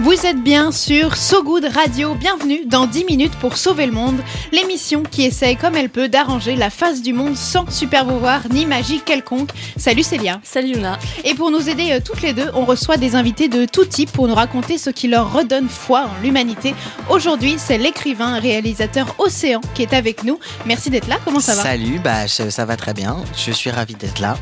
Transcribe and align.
Vous 0.00 0.26
êtes 0.26 0.40
bien 0.44 0.70
sur 0.70 1.16
So 1.16 1.42
Good 1.42 1.64
Radio, 1.74 2.14
bienvenue 2.14 2.64
dans 2.66 2.86
10 2.86 3.04
minutes 3.06 3.34
pour 3.40 3.56
sauver 3.56 3.84
le 3.84 3.90
monde, 3.90 4.20
l'émission 4.52 5.02
qui 5.02 5.24
essaye 5.24 5.56
comme 5.56 5.74
elle 5.74 5.88
peut 5.88 6.08
d'arranger 6.08 6.54
la 6.54 6.70
face 6.70 7.02
du 7.02 7.12
monde 7.12 7.34
sans 7.34 7.68
super 7.68 8.06
pouvoir 8.06 8.42
ni 8.48 8.64
magie 8.64 9.00
quelconque. 9.00 9.50
Salut 9.76 10.04
Célia. 10.04 10.40
Salut 10.44 10.74
Luna. 10.74 11.00
Et 11.24 11.34
pour 11.34 11.50
nous 11.50 11.68
aider 11.68 11.90
euh, 11.90 12.00
toutes 12.02 12.22
les 12.22 12.32
deux, 12.32 12.48
on 12.54 12.64
reçoit 12.64 12.96
des 12.96 13.16
invités 13.16 13.48
de 13.48 13.64
tout 13.64 13.86
type 13.86 14.12
pour 14.12 14.28
nous 14.28 14.36
raconter 14.36 14.78
ce 14.78 14.90
qui 14.90 15.08
leur 15.08 15.32
redonne 15.32 15.68
foi 15.68 16.04
en 16.04 16.22
l'humanité. 16.22 16.76
Aujourd'hui, 17.10 17.56
c'est 17.58 17.76
l'écrivain 17.76 18.38
réalisateur 18.38 19.16
Océan 19.18 19.60
qui 19.74 19.82
est 19.82 19.94
avec 19.94 20.22
nous. 20.22 20.38
Merci 20.64 20.90
d'être 20.90 21.08
là, 21.08 21.18
comment 21.24 21.40
ça 21.40 21.56
va? 21.56 21.62
Salut, 21.64 21.98
bah 21.98 22.28
ça 22.28 22.64
va 22.64 22.76
très 22.76 22.94
bien, 22.94 23.16
je 23.36 23.50
suis 23.50 23.70
ravi 23.70 23.96
d'être 23.96 24.20
là. 24.20 24.36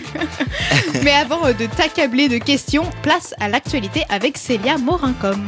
Mais 1.02 1.12
avant 1.12 1.46
euh, 1.46 1.52
de 1.52 1.66
t'accabler 1.66 2.28
de 2.28 2.38
questions, 2.38 2.84
place 3.02 3.34
à 3.40 3.48
l'actualité 3.48 4.04
avec 4.08 4.38
Célia 4.38 4.78
Morincom. 4.78 5.44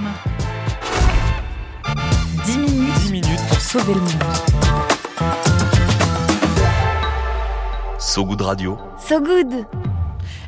10 2.44 2.58
minutes, 2.58 2.94
10 3.00 3.12
minutes 3.12 3.40
pour 3.48 3.60
sauver 3.60 3.94
le 3.94 4.00
monde. 4.00 4.24
So 7.98 8.24
Good 8.24 8.42
Radio. 8.42 8.78
So 8.98 9.20
Good 9.20 9.66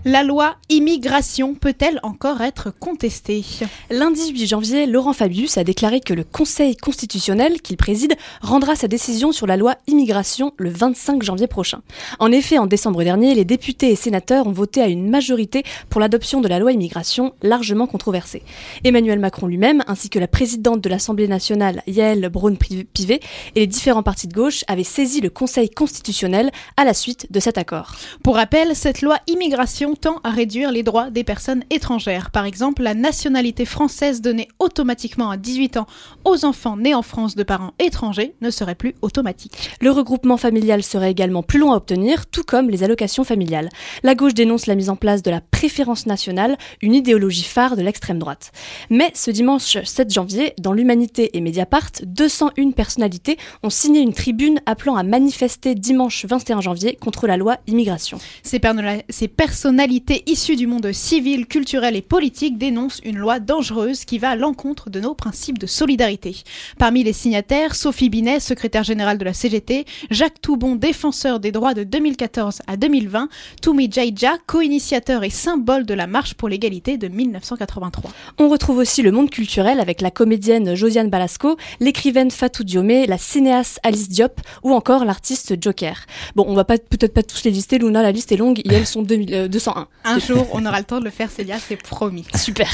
la 0.06 0.22
loi 0.22 0.54
immigration 0.68 1.56
peut-elle 1.56 1.98
encore 2.04 2.40
être 2.40 2.72
contestée? 2.78 3.44
Lundi 3.90 4.30
8 4.30 4.46
janvier, 4.46 4.86
Laurent 4.86 5.12
Fabius 5.12 5.58
a 5.58 5.64
déclaré 5.64 5.98
que 5.98 6.14
le 6.14 6.22
Conseil 6.22 6.76
constitutionnel 6.76 7.60
qu'il 7.60 7.76
préside 7.76 8.14
rendra 8.40 8.76
sa 8.76 8.86
décision 8.86 9.32
sur 9.32 9.48
la 9.48 9.56
loi 9.56 9.74
immigration 9.88 10.52
le 10.58 10.70
25 10.70 11.24
janvier 11.24 11.48
prochain. 11.48 11.82
En 12.20 12.30
effet, 12.30 12.56
en 12.56 12.68
décembre 12.68 13.02
dernier, 13.02 13.34
les 13.34 13.44
députés 13.44 13.90
et 13.90 13.96
sénateurs 13.96 14.46
ont 14.46 14.52
voté 14.52 14.80
à 14.80 14.86
une 14.86 15.10
majorité 15.10 15.64
pour 15.90 16.00
l'adoption 16.00 16.40
de 16.40 16.46
la 16.46 16.60
loi 16.60 16.70
immigration 16.70 17.34
largement 17.42 17.88
controversée. 17.88 18.44
Emmanuel 18.84 19.18
Macron 19.18 19.48
lui-même, 19.48 19.82
ainsi 19.88 20.08
que 20.08 20.20
la 20.20 20.28
présidente 20.28 20.82
de 20.82 20.88
l'Assemblée 20.88 21.26
nationale, 21.26 21.82
Yael 21.88 22.28
Braun-Pivet, 22.28 23.20
et 23.56 23.60
les 23.60 23.66
différents 23.66 24.04
partis 24.04 24.28
de 24.28 24.34
gauche 24.34 24.62
avaient 24.68 24.84
saisi 24.84 25.20
le 25.20 25.30
Conseil 25.30 25.68
constitutionnel 25.68 26.52
à 26.76 26.84
la 26.84 26.94
suite 26.94 27.26
de 27.32 27.40
cet 27.40 27.58
accord. 27.58 27.96
Pour 28.22 28.36
rappel, 28.36 28.76
cette 28.76 29.02
loi 29.02 29.18
immigration 29.26 29.95
tend 29.98 30.20
à 30.24 30.30
réduire 30.30 30.72
les 30.72 30.82
droits 30.82 31.10
des 31.10 31.24
personnes 31.24 31.64
étrangères. 31.70 32.30
Par 32.30 32.44
exemple, 32.44 32.82
la 32.82 32.94
nationalité 32.94 33.64
française 33.64 34.20
donnée 34.20 34.48
automatiquement 34.58 35.30
à 35.30 35.36
18 35.36 35.76
ans 35.76 35.86
aux 36.24 36.44
enfants 36.44 36.76
nés 36.76 36.94
en 36.94 37.02
France 37.02 37.36
de 37.36 37.42
parents 37.42 37.72
étrangers 37.78 38.34
ne 38.40 38.50
serait 38.50 38.74
plus 38.74 38.94
automatique. 39.02 39.70
Le 39.80 39.90
regroupement 39.90 40.36
familial 40.36 40.82
serait 40.82 41.10
également 41.10 41.42
plus 41.42 41.58
long 41.58 41.72
à 41.72 41.76
obtenir, 41.76 42.26
tout 42.26 42.42
comme 42.42 42.68
les 42.70 42.82
allocations 42.82 43.24
familiales. 43.24 43.68
La 44.02 44.14
gauche 44.14 44.34
dénonce 44.34 44.66
la 44.66 44.74
mise 44.74 44.90
en 44.90 44.96
place 44.96 45.22
de 45.22 45.30
la 45.30 45.40
préférence 45.40 46.06
nationale, 46.06 46.56
une 46.82 46.94
idéologie 46.94 47.44
phare 47.44 47.76
de 47.76 47.82
l'extrême 47.82 48.18
droite. 48.18 48.52
Mais 48.90 49.10
ce 49.14 49.30
dimanche 49.30 49.78
7 49.82 50.12
janvier, 50.12 50.54
dans 50.58 50.72
l'Humanité 50.72 51.36
et 51.36 51.40
Mediapart, 51.40 51.90
201 52.02 52.72
personnalités 52.72 53.38
ont 53.62 53.70
signé 53.70 54.00
une 54.00 54.14
tribune 54.14 54.60
appelant 54.66 54.96
à 54.96 55.02
manifester 55.02 55.74
dimanche 55.74 56.24
21 56.26 56.60
janvier 56.60 56.96
contre 57.00 57.26
la 57.26 57.36
loi 57.36 57.58
immigration. 57.66 58.18
Ces, 58.42 58.60
ces 59.08 59.28
personnalités 59.28 59.85
issues 60.26 60.56
du 60.56 60.66
monde 60.66 60.92
civil, 60.92 61.46
culturel 61.46 61.96
et 61.96 62.02
politique 62.02 62.58
dénoncent 62.58 63.00
une 63.04 63.18
loi 63.18 63.40
dangereuse 63.40 64.04
qui 64.04 64.18
va 64.18 64.30
à 64.30 64.36
l'encontre 64.36 64.90
de 64.90 65.00
nos 65.00 65.14
principes 65.14 65.58
de 65.58 65.66
solidarité. 65.66 66.36
Parmi 66.78 67.04
les 67.04 67.12
signataires, 67.12 67.74
Sophie 67.74 68.08
Binet, 68.08 68.40
secrétaire 68.40 68.84
générale 68.84 69.18
de 69.18 69.24
la 69.24 69.32
CGT, 69.32 69.84
Jacques 70.10 70.40
Toubon, 70.40 70.76
défenseur 70.76 71.40
des 71.40 71.52
droits 71.52 71.74
de 71.74 71.84
2014 71.84 72.62
à 72.66 72.76
2020, 72.76 73.28
Toumi 73.62 73.90
Jaija, 73.90 74.38
co-initiateur 74.46 75.24
et 75.24 75.30
symbole 75.30 75.86
de 75.86 75.94
la 75.94 76.06
marche 76.06 76.34
pour 76.34 76.48
l'égalité 76.48 76.96
de 76.96 77.08
1983. 77.08 78.10
On 78.38 78.48
retrouve 78.48 78.78
aussi 78.78 79.02
le 79.02 79.12
monde 79.12 79.30
culturel 79.30 79.80
avec 79.80 80.00
la 80.00 80.10
comédienne 80.10 80.74
Josiane 80.74 81.10
Balasco, 81.10 81.56
l'écrivaine 81.80 82.30
Fatou 82.30 82.64
Diomé, 82.64 83.06
la 83.06 83.18
cinéaste 83.18 83.78
Alice 83.82 84.08
Diop 84.08 84.40
ou 84.62 84.72
encore 84.72 85.04
l'artiste 85.04 85.62
Joker. 85.62 86.06
Bon, 86.34 86.44
on 86.48 86.54
va 86.54 86.64
pas 86.64 86.78
peut-être 86.78 87.14
pas 87.14 87.22
tous 87.22 87.44
les 87.44 87.50
lister, 87.50 87.78
Luna, 87.78 88.02
la 88.02 88.12
liste 88.12 88.32
est 88.32 88.36
longue, 88.36 88.60
et 88.60 88.72
elles 88.72 88.86
sont 88.86 89.02
2000, 89.02 89.48
200 89.48 89.75
un 90.04 90.18
jour, 90.18 90.46
on 90.52 90.64
aura 90.64 90.78
le 90.78 90.84
temps 90.84 91.00
de 91.00 91.04
le 91.04 91.10
faire, 91.10 91.30
Célia, 91.30 91.58
c'est 91.58 91.76
promis. 91.76 92.24
Super. 92.34 92.70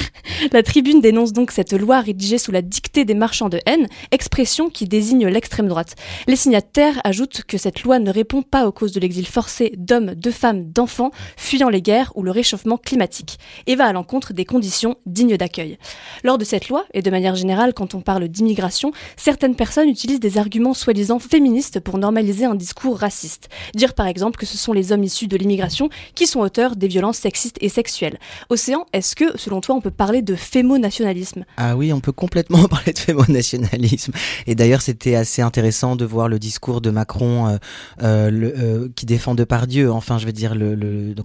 La 0.53 0.63
tribune 0.63 1.01
dénonce 1.01 1.33
donc 1.33 1.51
cette 1.51 1.73
loi 1.73 2.01
rédigée 2.01 2.39
sous 2.39 2.53
la 2.53 2.63
dictée 2.63 3.05
des 3.05 3.15
marchands 3.15 3.49
de 3.49 3.61
haine, 3.67 3.89
expression 4.11 4.71
qui 4.71 4.87
désigne 4.87 5.27
l'extrême 5.27 5.69
droite. 5.69 5.95
Les 6.27 6.37
signataires 6.37 7.01
ajoutent 7.05 7.43
que 7.47 7.59
cette 7.59 7.83
loi 7.83 7.99
ne 7.99 8.11
répond 8.11 8.43
pas 8.43 8.67
aux 8.67 8.73
causes 8.73 8.93
de 8.93 9.01
l'exil 9.01 9.27
forcé 9.27 9.73
d'hommes, 9.77 10.15
de 10.15 10.31
femmes, 10.31 10.71
d'enfants 10.71 11.11
fuyant 11.37 11.69
les 11.69 11.83
guerres 11.83 12.13
ou 12.15 12.23
le 12.23 12.31
réchauffement 12.31 12.77
climatique, 12.77 13.39
et 13.67 13.77
va 13.77 13.87
à 13.87 13.93
l'encontre 13.93 14.33
des 14.33 14.45
conditions 14.45 14.97
dignes 15.07 15.37
d'accueil. 15.37 15.79
Lors 16.25 16.39
de 16.39 16.45
cette 16.45 16.69
loi, 16.69 16.85
et 16.95 17.03
de 17.03 17.11
manière 17.11 17.35
générale 17.35 17.75
quand 17.75 17.95
on 17.95 18.01
parle 18.01 18.29
d'immigration, 18.29 18.93
certaines 19.17 19.57
personnes 19.57 19.89
utilisent 19.89 20.21
des 20.21 20.39
arguments 20.39 20.75
soi-disant 20.75 21.19
féministes 21.19 21.81
pour 21.81 21.99
normaliser 21.99 22.45
un 22.45 22.55
discours 22.55 22.99
raciste. 22.99 23.49
Dire 23.75 23.95
par 23.95 24.07
exemple 24.07 24.39
que 24.39 24.47
ce 24.47 24.59
sont 24.59 24.73
les 24.73 24.93
hommes 24.93 25.05
issus 25.05 25.29
de 25.29 25.37
l'immigration 25.37 25.89
qui 26.15 26.27
sont 26.27 26.41
auteurs 26.41 26.77
des 26.83 26.89
violences 26.89 27.19
sexistes 27.19 27.57
et 27.61 27.69
sexuelles. 27.69 28.19
Océan, 28.51 28.87
est-ce 28.93 29.15
que, 29.15 29.39
selon 29.39 29.61
toi, 29.61 29.77
on 29.77 29.81
peut 29.81 29.93
parler 29.93 30.21
de 30.21 30.35
fémonationalisme? 30.35 31.45
Ah 31.57 31.77
oui, 31.77 31.93
on 31.93 32.01
peut 32.01 32.13
complètement 32.13 32.65
parler 32.69 32.93
de 32.93 32.99
fémonationalisme. 32.99 34.13
Et 34.47 34.55
d'ailleurs, 34.55 34.83
c'était 34.83 35.15
assez 35.15 35.43
intéressant 35.43 35.95
de 35.95 36.05
voir 36.05 36.29
le 36.29 36.41
discours 36.41 36.81
de 36.81 36.91
Macron 36.91 37.47
euh, 37.47 37.57
euh, 38.03 38.31
le, 38.31 38.55
euh, 38.59 38.89
qui 38.97 39.07
défend 39.07 39.35
Depardieu, 39.37 39.93
enfin, 39.93 40.19
je 40.19 40.27
veux 40.27 40.33
dire, 40.33 40.57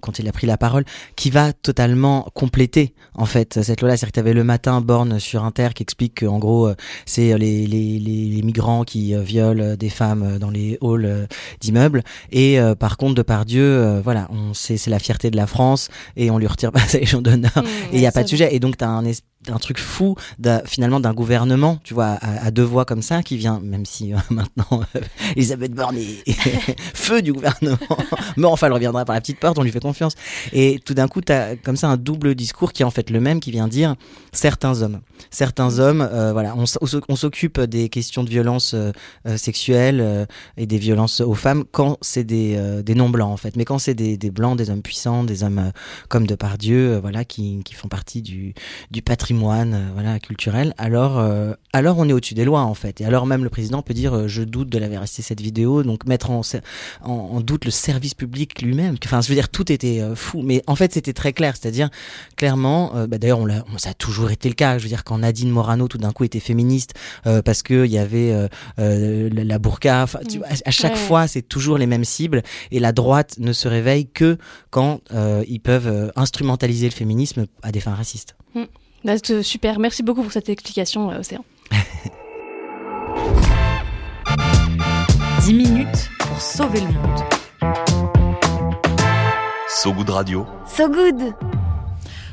quand 0.00 0.20
il 0.20 0.28
a 0.28 0.32
pris 0.32 0.46
la 0.46 0.56
parole, 0.56 0.84
qui 1.16 1.30
va 1.30 1.52
totalement 1.52 2.28
compléter, 2.34 2.94
en 3.14 3.26
fait, 3.26 3.62
cette 3.62 3.80
loi-là. 3.80 3.96
C'est-à-dire 3.96 4.12
que 4.12 4.14
tu 4.14 4.20
avais 4.20 4.32
le 4.32 4.44
matin 4.44 4.80
Borne 4.80 5.18
sur 5.18 5.44
Inter 5.44 5.70
qui 5.74 5.82
explique 5.82 6.20
qu'en 6.20 6.38
gros, 6.38 6.70
c'est 7.04 7.36
les, 7.36 7.66
les, 7.66 8.42
migrants 8.42 8.84
qui 8.84 9.14
violent 9.16 9.76
des 9.76 9.90
femmes 9.90 10.38
dans 10.38 10.50
les 10.50 10.78
halls 10.80 11.26
d'immeubles. 11.60 12.04
Et 12.30 12.58
par 12.78 12.96
contre, 12.96 13.16
Depardieu, 13.16 14.00
voilà, 14.00 14.28
on 14.30 14.54
c'est 14.54 14.86
la 14.86 14.98
fierté 14.98 15.30
de 15.30 15.36
la 15.36 15.46
France 15.48 15.88
et 16.16 16.30
on 16.30 16.38
lui 16.38 16.46
retire 16.46 16.72
pas 16.72 16.80
sa 16.86 16.98
légion 16.98 17.20
d'honneur. 17.20 17.52
Mmh, 17.56 17.92
et 17.92 17.96
il 17.96 18.00
y 18.00 18.06
a 18.06 18.12
pas 18.12 18.22
de 18.22 18.28
sujet. 18.28 18.54
Et 18.54 18.60
donc 18.60 18.76
tu 18.76 18.84
as 18.84 18.88
un 18.88 19.04
un 19.46 19.58
truc 19.58 19.78
fou 19.78 20.16
finalement 20.64 21.00
d'un 21.00 21.14
gouvernement, 21.14 21.78
tu 21.84 21.94
vois, 21.94 22.18
à, 22.20 22.50
deux 22.50 22.62
voix 22.62 22.84
comme 22.84 23.02
ça, 23.02 23.22
qui 23.22 23.36
vient, 23.36 23.60
même 23.60 23.86
si 23.86 24.12
euh, 24.12 24.16
maintenant 24.30 24.82
euh, 24.96 25.00
Elisabeth 25.36 25.72
Borne 25.72 25.96
est 25.96 26.76
feu 26.94 27.22
du 27.22 27.32
gouvernement, 27.32 27.78
mais 28.36 28.46
enfin 28.46 28.66
elle 28.66 28.72
reviendra 28.72 29.04
par 29.04 29.14
la 29.14 29.20
petite 29.20 29.38
porte, 29.38 29.58
on 29.58 29.62
lui 29.62 29.70
fait 29.70 29.80
confiance. 29.80 30.14
Et 30.52 30.80
tout 30.84 30.94
d'un 30.94 31.08
coup, 31.08 31.20
tu 31.20 31.32
as 31.32 31.56
comme 31.56 31.76
ça 31.76 31.88
un 31.88 31.96
double 31.96 32.34
discours 32.34 32.72
qui 32.72 32.82
est 32.82 32.84
en 32.84 32.90
fait 32.90 33.10
le 33.10 33.20
même, 33.20 33.40
qui 33.40 33.50
vient 33.50 33.68
dire 33.68 33.94
certains 34.32 34.82
hommes, 34.82 35.00
certains 35.30 35.78
hommes, 35.78 36.00
euh, 36.00 36.32
voilà, 36.32 36.54
on, 36.56 37.16
s'occupe 37.16 37.60
des 37.60 37.88
questions 37.88 38.24
de 38.24 38.30
violence 38.30 38.74
sexuelle 39.36 40.26
et 40.56 40.66
des 40.66 40.78
violences 40.78 41.20
aux 41.20 41.34
femmes 41.34 41.64
quand 41.70 41.98
c'est 42.00 42.24
des, 42.24 42.82
des 42.82 42.94
non 42.94 43.08
blancs 43.08 43.32
en 43.32 43.36
fait, 43.36 43.56
mais 43.56 43.64
quand 43.64 43.78
c'est 43.78 43.94
des, 43.94 44.16
des, 44.16 44.30
blancs, 44.30 44.56
des 44.56 44.70
hommes 44.70 44.82
puissants, 44.82 45.24
des 45.24 45.42
hommes 45.42 45.72
comme 46.08 46.26
Depardieu, 46.26 46.98
voilà, 46.98 47.24
qui, 47.24 47.62
qui 47.64 47.74
font 47.74 47.88
partie 47.88 48.22
du, 48.22 48.54
du 48.90 49.02
patrimoine 49.02 49.27
patrimoine 49.28 49.74
euh, 49.74 49.88
voilà, 49.92 50.18
culturel, 50.18 50.72
alors, 50.78 51.18
euh, 51.18 51.52
alors 51.74 51.98
on 51.98 52.08
est 52.08 52.14
au-dessus 52.14 52.32
des 52.32 52.46
lois 52.46 52.62
en 52.62 52.72
fait. 52.72 53.02
Et 53.02 53.04
alors 53.04 53.26
même 53.26 53.44
le 53.44 53.50
président 53.50 53.82
peut 53.82 53.92
dire 53.92 54.16
euh, 54.16 54.26
je 54.26 54.42
doute 54.42 54.70
de 54.70 54.78
la 54.78 54.88
véracité 54.88 55.20
de 55.20 55.26
cette 55.26 55.42
vidéo, 55.42 55.82
donc 55.82 56.06
mettre 56.06 56.30
en, 56.30 56.40
en, 57.02 57.40
doute 57.42 57.66
le 57.66 57.70
service 57.70 58.14
public 58.14 58.62
lui-même. 58.62 58.96
Enfin, 59.04 59.20
je 59.20 59.28
veux 59.28 59.34
dire, 59.34 59.50
tout 59.50 59.70
était 59.70 60.02
fou. 60.14 60.40
Mais 60.42 60.62
en 60.66 60.76
fait, 60.76 60.94
c'était 60.94 61.12
très 61.12 61.34
clair, 61.34 61.56
c'est-à-dire 61.60 61.90
clairement, 62.36 62.92
bah, 63.06 63.18
d'ailleurs, 63.18 63.40
on, 63.40 63.78
ça 63.78 63.90
a 63.90 63.94
toujours 63.94 64.30
été 64.30 64.48
le 64.48 64.54
cas. 64.54 64.78
Je 64.78 64.84
veux 64.84 64.88
dire, 64.88 65.04
quand 65.04 65.18
Nadine 65.18 65.50
Morano 65.50 65.88
tout 65.88 65.98
d'un 65.98 66.12
coup 66.12 66.24
était 66.24 66.40
féministe 66.40 66.94
parce 67.44 67.62
qu'il 67.62 67.86
y 67.86 67.98
avait 67.98 68.48
la 68.78 69.58
burqa, 69.58 70.06
tu 70.28 70.38
mm. 70.38 70.44
à, 70.64 70.70
chaque 70.70 70.96
fois, 70.96 71.26
c'est 71.28 71.42
toujours 71.42 71.76
les 71.78 71.86
mêmes 71.86 72.04
cibles. 72.04 72.42
Et 72.70 72.80
la 72.80 72.92
droite 72.92 73.34
ne 73.38 73.52
se 73.52 73.68
réveille 73.68 74.08
que 74.08 74.38
quand 74.70 75.00
ils 75.46 75.60
peuvent 75.60 76.12
instrumentaliser 76.16 76.86
le 76.86 76.94
féminisme 76.94 77.46
à 77.62 77.72
des 77.72 77.80
fins 77.80 77.94
racistes. 77.94 78.36
Mm. 78.54 78.64
Bah, 79.04 79.14
super, 79.42 79.78
merci 79.78 80.02
beaucoup 80.02 80.22
pour 80.22 80.32
cette 80.32 80.48
explication, 80.48 81.10
euh, 81.10 81.20
Océan. 81.20 81.44
10 85.42 85.54
minutes 85.54 86.10
pour 86.18 86.40
sauver 86.40 86.80
le 86.80 86.86
monde. 86.88 87.20
So 89.68 89.92
Good 89.92 90.10
Radio. 90.10 90.46
So 90.66 90.88
Good 90.88 91.34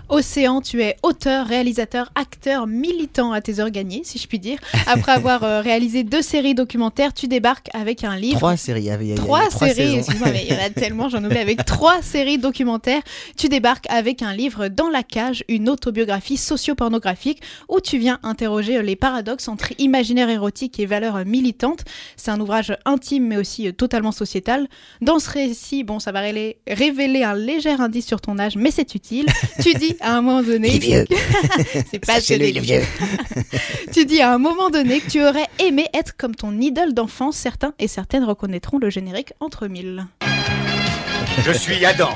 Océan, 0.09 0.61
tu 0.61 0.83
es 0.83 0.97
auteur, 1.03 1.47
réalisateur, 1.47 2.11
acteur, 2.15 2.67
militant 2.67 3.31
à 3.31 3.41
tes 3.41 3.59
heures 3.59 3.71
gagnées, 3.71 4.01
si 4.03 4.19
je 4.19 4.27
puis 4.27 4.39
dire. 4.39 4.59
Après 4.85 5.11
avoir 5.13 5.43
euh, 5.43 5.61
réalisé 5.61 6.03
deux 6.03 6.21
séries 6.21 6.53
documentaires, 6.53 7.13
tu 7.13 7.27
débarques 7.27 7.69
avec 7.73 8.03
un 8.03 8.15
livre. 8.15 8.37
Trois 8.37 8.57
séries, 8.57 8.81
il 8.81 8.85
y 8.85 8.89
avait, 8.91 9.05
il 9.05 9.09
y 9.09 9.11
avait 9.13 9.21
Trois 9.21 9.47
trois 9.49 9.69
séries, 9.69 9.95
excuse-moi, 9.95 10.29
mais 10.31 10.45
il 10.47 10.53
y 10.53 10.55
en 10.55 10.63
a 10.63 10.69
tellement, 10.75 11.09
j'en 11.09 11.23
oublie. 11.23 11.37
Avec 11.37 11.65
trois 11.65 12.01
séries 12.01 12.37
documentaires, 12.37 13.01
tu 13.35 13.49
débarques 13.49 13.85
avec 13.89 14.21
un 14.21 14.33
livre 14.33 14.67
Dans 14.67 14.89
la 14.89 15.03
cage, 15.03 15.43
une 15.47 15.69
autobiographie 15.69 16.37
socio-pornographique 16.37 17.41
où 17.67 17.79
tu 17.79 17.97
viens 17.97 18.19
interroger 18.23 18.81
les 18.83 18.95
paradoxes 18.95 19.47
entre 19.47 19.73
imaginaire 19.79 20.29
érotique 20.29 20.79
et 20.79 20.85
valeurs 20.85 21.25
militantes. 21.25 21.83
C'est 22.15 22.31
un 22.31 22.39
ouvrage 22.39 22.77
intime 22.85 23.27
mais 23.27 23.37
aussi 23.37 23.67
euh, 23.67 23.71
totalement 23.71 24.11
sociétal. 24.11 24.67
Dans 25.01 25.19
ce 25.19 25.29
récit, 25.29 25.83
bon, 25.83 25.99
ça 25.99 26.11
va 26.11 26.21
révéler 26.21 27.23
un 27.23 27.33
léger 27.33 27.71
indice 27.71 28.05
sur 28.05 28.21
ton 28.21 28.37
âge, 28.37 28.55
mais 28.55 28.71
c'est 28.71 28.93
utile. 28.95 29.25
Tu 29.61 29.73
dis 29.73 29.94
à 30.01 30.15
un 30.15 30.21
moment 30.21 30.43
donné. 30.43 30.69
Il 30.69 30.75
est 30.75 30.79
vieux. 30.79 31.05
c'est 31.91 31.99
pas 32.05 32.19
que 32.19 32.33
dit. 32.33 32.59
vieux. 32.59 32.83
Tu 33.93 34.05
dis 34.05 34.21
à 34.21 34.33
un 34.33 34.37
moment 34.37 34.69
donné 34.69 34.99
que 34.99 35.09
tu 35.09 35.23
aurais 35.23 35.47
aimé 35.59 35.87
être 35.93 36.17
comme 36.17 36.35
ton 36.35 36.59
idole 36.59 36.93
d'enfance. 36.93 37.37
Certains 37.37 37.73
et 37.79 37.87
certaines 37.87 38.25
reconnaîtront 38.25 38.77
le 38.77 38.89
générique 38.89 39.33
entre 39.39 39.67
mille. 39.67 40.05
Je 41.45 41.51
suis 41.51 41.85
Adam, 41.85 42.13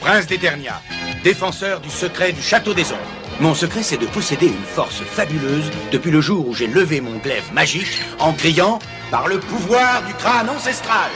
prince 0.00 0.26
d'Eternia, 0.26 0.80
défenseur 1.22 1.80
du 1.80 1.90
secret 1.90 2.32
du 2.32 2.40
château 2.42 2.74
des 2.74 2.90
ombres. 2.92 3.20
Mon 3.40 3.54
secret, 3.54 3.82
c'est 3.82 3.96
de 3.96 4.06
posséder 4.06 4.46
une 4.46 4.64
force 4.74 5.02
fabuleuse 5.02 5.70
depuis 5.92 6.10
le 6.10 6.20
jour 6.20 6.46
où 6.48 6.54
j'ai 6.54 6.66
levé 6.66 7.00
mon 7.00 7.16
glaive 7.18 7.52
magique 7.54 8.00
en 8.18 8.32
criant 8.32 8.78
par 9.10 9.28
le 9.28 9.40
pouvoir 9.40 10.04
du 10.06 10.12
crâne 10.14 10.50
ancestral. 10.50 11.10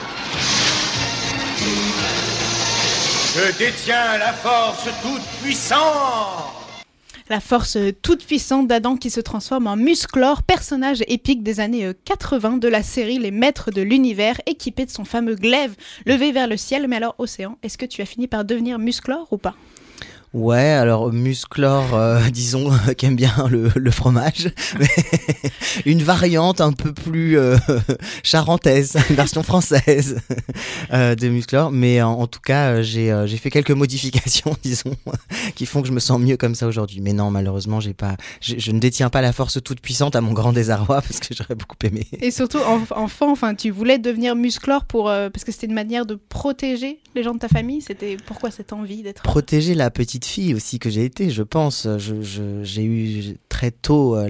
Je 3.35 3.57
détiens 3.57 4.17
la 4.17 4.31
force 4.31 4.87
toute 5.01 5.43
puissante. 5.43 6.55
La 7.27 7.41
force 7.41 7.75
euh, 7.75 7.91
toute 7.91 8.25
puissante 8.25 8.69
d'Adam 8.69 8.95
qui 8.95 9.09
se 9.09 9.19
transforme 9.19 9.67
en 9.67 9.75
Musclor, 9.75 10.41
personnage 10.41 11.03
épique 11.09 11.43
des 11.43 11.59
années 11.59 11.85
euh, 11.85 11.93
80 12.05 12.59
de 12.59 12.69
la 12.69 12.81
série 12.81 13.19
Les 13.19 13.31
Maîtres 13.31 13.71
de 13.71 13.81
l'Univers, 13.81 14.39
équipé 14.45 14.85
de 14.85 14.89
son 14.89 15.03
fameux 15.03 15.35
glaive 15.35 15.75
levé 16.05 16.31
vers 16.31 16.47
le 16.47 16.55
ciel. 16.55 16.87
Mais 16.87 16.95
alors, 16.95 17.15
Océan, 17.17 17.57
est-ce 17.61 17.77
que 17.77 17.85
tu 17.85 18.01
as 18.01 18.05
fini 18.05 18.27
par 18.27 18.45
devenir 18.45 18.79
Musclor 18.79 19.27
ou 19.31 19.37
pas? 19.37 19.55
Ouais, 20.37 20.57
alors 20.67 21.13
Musclor, 21.13 21.93
euh, 21.95 22.19
disons, 22.29 22.69
euh, 22.69 22.91
qui 22.93 23.05
aime 23.05 23.15
bien 23.15 23.33
le, 23.49 23.69
le 23.73 23.91
fromage, 23.91 24.49
mais 24.79 24.87
une 25.85 26.03
variante 26.03 26.59
un 26.59 26.73
peu 26.73 26.91
plus 26.93 27.37
euh, 27.39 27.55
charentaise, 28.21 28.97
une 29.09 29.15
version 29.15 29.43
française 29.43 30.19
euh, 30.91 31.15
de 31.15 31.29
Musclor. 31.29 31.71
Mais 31.71 32.01
en, 32.01 32.11
en 32.19 32.27
tout 32.27 32.41
cas, 32.41 32.81
j'ai 32.81 33.05
j'ai 33.27 33.37
fait 33.37 33.49
quelques 33.49 33.71
modifications, 33.71 34.57
disons, 34.61 34.95
qui 35.55 35.65
font 35.65 35.81
que 35.81 35.87
je 35.87 35.93
me 35.93 36.01
sens 36.01 36.19
mieux 36.19 36.35
comme 36.35 36.53
ça 36.53 36.67
aujourd'hui. 36.67 36.99
Mais 36.99 37.13
non, 37.13 37.31
malheureusement, 37.31 37.79
j'ai 37.79 37.93
pas, 37.93 38.17
je, 38.41 38.55
je 38.57 38.71
ne 38.71 38.79
détiens 38.79 39.09
pas 39.09 39.21
la 39.21 39.31
force 39.31 39.63
toute 39.63 39.79
puissante 39.79 40.17
à 40.17 40.21
mon 40.21 40.33
grand 40.33 40.51
désarroi 40.51 41.01
parce 41.01 41.21
que 41.21 41.33
j'aurais 41.33 41.55
beaucoup 41.55 41.77
aimé. 41.85 42.07
Et 42.19 42.31
surtout, 42.31 42.59
en- 42.59 42.81
enfant, 43.01 43.31
enfin, 43.31 43.55
tu 43.55 43.69
voulais 43.69 43.99
devenir 43.99 44.35
Musclor 44.35 44.83
pour, 44.83 45.05
parce 45.05 45.45
que 45.45 45.53
c'était 45.53 45.67
une 45.67 45.73
manière 45.73 46.05
de 46.05 46.15
protéger 46.27 46.99
les 47.15 47.23
gens 47.23 47.33
de 47.33 47.39
ta 47.39 47.47
famille? 47.47 47.81
C'était 47.81 48.17
pourquoi 48.25 48.51
cette 48.51 48.73
envie 48.73 49.01
d'être. 49.01 49.23
protéger 49.23 49.75
la 49.75 49.89
petite 49.91 50.24
fille 50.25 50.53
aussi 50.53 50.79
que 50.79 50.89
j'ai 50.89 51.05
été, 51.05 51.29
je 51.29 51.43
pense. 51.43 51.87
J'ai 51.97 52.83
eu 52.83 53.37
très 53.55 53.71
tôt 53.71 54.17
euh, 54.17 54.27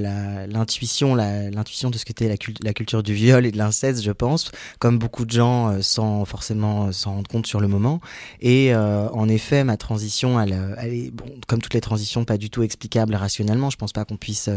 l'intuition, 0.47 1.15
l'intuition 1.15 1.89
de 1.89 1.97
ce 1.97 2.05
qu'était 2.05 2.27
la, 2.27 2.35
la 2.61 2.73
culture 2.73 3.01
du 3.01 3.15
viol 3.15 3.43
et 3.43 3.51
de 3.51 3.57
l'inceste, 3.57 4.03
je 4.03 4.11
pense, 4.11 4.51
comme 4.77 4.99
beaucoup 4.99 5.25
de 5.25 5.31
gens 5.31 5.69
euh, 5.69 5.81
sans 5.81 6.25
forcément 6.25 6.85
euh, 6.85 6.91
s'en 6.91 7.15
rendre 7.15 7.27
compte 7.27 7.47
sur 7.47 7.59
le 7.59 7.67
moment. 7.67 8.01
Et 8.39 8.75
en 8.75 9.27
effet, 9.27 9.63
ma 9.63 9.77
transition, 9.77 10.39
elle, 10.39 10.53
est, 10.83 11.11
comme 11.47 11.61
toutes 11.61 11.73
les 11.73 11.81
transitions, 11.81 12.23
pas 12.23 12.37
du 12.37 12.49
tout 12.49 12.61
explicable 12.61 13.15
rationnellement. 13.15 13.69
Je 13.69 13.77
pense 13.77 13.93
pas 13.93 14.05
qu'on 14.05 14.17
puisse 14.17 14.49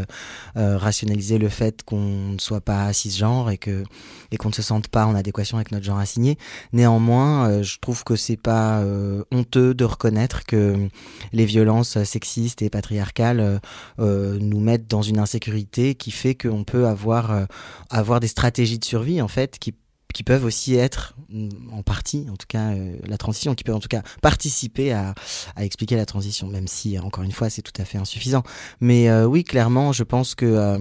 rationaliser 0.55 1.37
le 1.37 1.49
fait 1.49 1.83
qu'on 1.83 2.33
ne 2.33 2.39
soit 2.39 2.61
pas 2.61 2.91
cisgenre 2.93 3.49
et 3.49 3.57
que 3.57 3.83
et 4.31 4.37
qu'on 4.37 4.49
ne 4.49 4.53
se 4.53 4.61
sente 4.61 4.87
pas 4.89 5.05
en 5.05 5.15
adéquation 5.15 5.57
avec 5.57 5.71
notre 5.71 5.85
genre 5.85 5.97
assigné. 5.97 6.37
Néanmoins, 6.73 7.63
je 7.63 7.77
trouve 7.79 8.03
que 8.03 8.15
c'est 8.15 8.37
pas 8.37 8.83
honteux 9.31 9.73
de 9.73 9.85
reconnaître 9.85 10.45
que 10.45 10.89
les 11.33 11.45
violences 11.45 12.01
sexistes 12.03 12.61
et 12.61 12.69
patriarcales 12.69 13.39
euh, 13.39 13.59
euh, 13.99 14.37
nous 14.39 14.59
mettent 14.59 14.87
dans 14.87 15.01
une 15.01 15.19
insécurité 15.19 15.95
qui 15.95 16.11
fait 16.11 16.35
qu'on 16.35 16.63
peut 16.63 16.87
avoir 16.87 17.31
euh, 17.31 17.45
avoir 17.89 18.19
des 18.19 18.27
stratégies 18.27 18.79
de 18.79 18.85
survie 18.85 19.21
en 19.21 19.27
fait 19.27 19.59
qui 19.59 19.73
qui 20.13 20.23
peuvent 20.23 20.43
aussi 20.43 20.75
être 20.75 21.13
mm, 21.29 21.49
en 21.71 21.83
partie, 21.83 22.25
en 22.31 22.35
tout 22.35 22.47
cas 22.47 22.71
euh, 22.71 22.95
la 23.07 23.17
transition, 23.17 23.53
qui 23.55 23.63
peuvent 23.63 23.75
en 23.75 23.79
tout 23.79 23.87
cas 23.87 24.01
participer 24.21 24.91
à, 24.91 25.13
expliquer 25.57 25.95
la 25.95 26.05
transition, 26.05 26.47
même 26.47 26.67
si 26.67 26.97
encore 26.99 27.23
une 27.23 27.31
fois 27.31 27.49
c'est 27.49 27.61
tout 27.61 27.79
à 27.79 27.85
fait 27.85 27.97
insuffisant. 27.97 28.43
Mais 28.81 29.09
euh, 29.09 29.25
oui, 29.25 29.43
clairement, 29.43 29.91
je 29.91 30.03
pense 30.03 30.35
que 30.35 30.45
euh, 30.45 30.77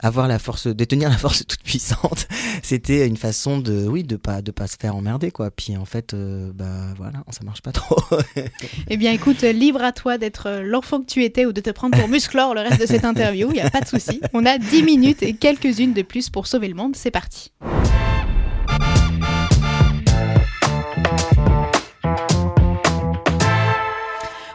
avoir 0.00 0.26
la 0.26 0.38
force, 0.38 0.66
détenir 0.66 1.10
la 1.10 1.18
force 1.18 1.46
toute 1.46 1.62
puissante, 1.62 2.26
c'était 2.62 3.06
une 3.06 3.16
façon 3.16 3.58
de, 3.58 3.86
oui, 3.86 4.02
de 4.02 4.16
pas 4.16 4.42
de 4.42 4.50
pas 4.50 4.66
se 4.66 4.76
faire 4.76 4.96
emmerder 4.96 5.30
quoi. 5.30 5.50
Puis 5.50 5.76
en 5.76 5.84
fait, 5.84 6.14
bah 6.14 6.94
voilà, 6.96 7.22
ça 7.30 7.44
marche 7.44 7.62
pas 7.62 7.72
trop. 7.72 8.00
Eh 8.88 8.96
bien, 8.96 9.12
écoute, 9.12 9.42
libre 9.42 9.82
à 9.82 9.92
toi 9.92 10.18
d'être 10.18 10.60
l'enfant 10.62 11.00
que 11.00 11.06
tu 11.06 11.24
étais 11.24 11.46
ou 11.46 11.52
de 11.52 11.60
te 11.60 11.70
prendre 11.70 11.96
pour 11.96 12.08
Musclor 12.08 12.54
le 12.54 12.60
reste 12.60 12.80
de 12.80 12.86
cette 12.86 13.04
interview. 13.04 13.48
Il 13.50 13.56
y 13.56 13.60
a 13.60 13.70
pas 13.70 13.80
de 13.80 13.86
souci. 13.86 14.20
On 14.32 14.44
a 14.44 14.58
10 14.58 14.82
minutes 14.82 15.22
et 15.22 15.34
quelques-unes 15.34 15.92
de 15.92 16.02
plus 16.02 16.28
pour 16.28 16.46
sauver 16.46 16.68
le 16.68 16.74
monde. 16.74 16.96
C'est 16.96 17.10
parti. 17.10 17.52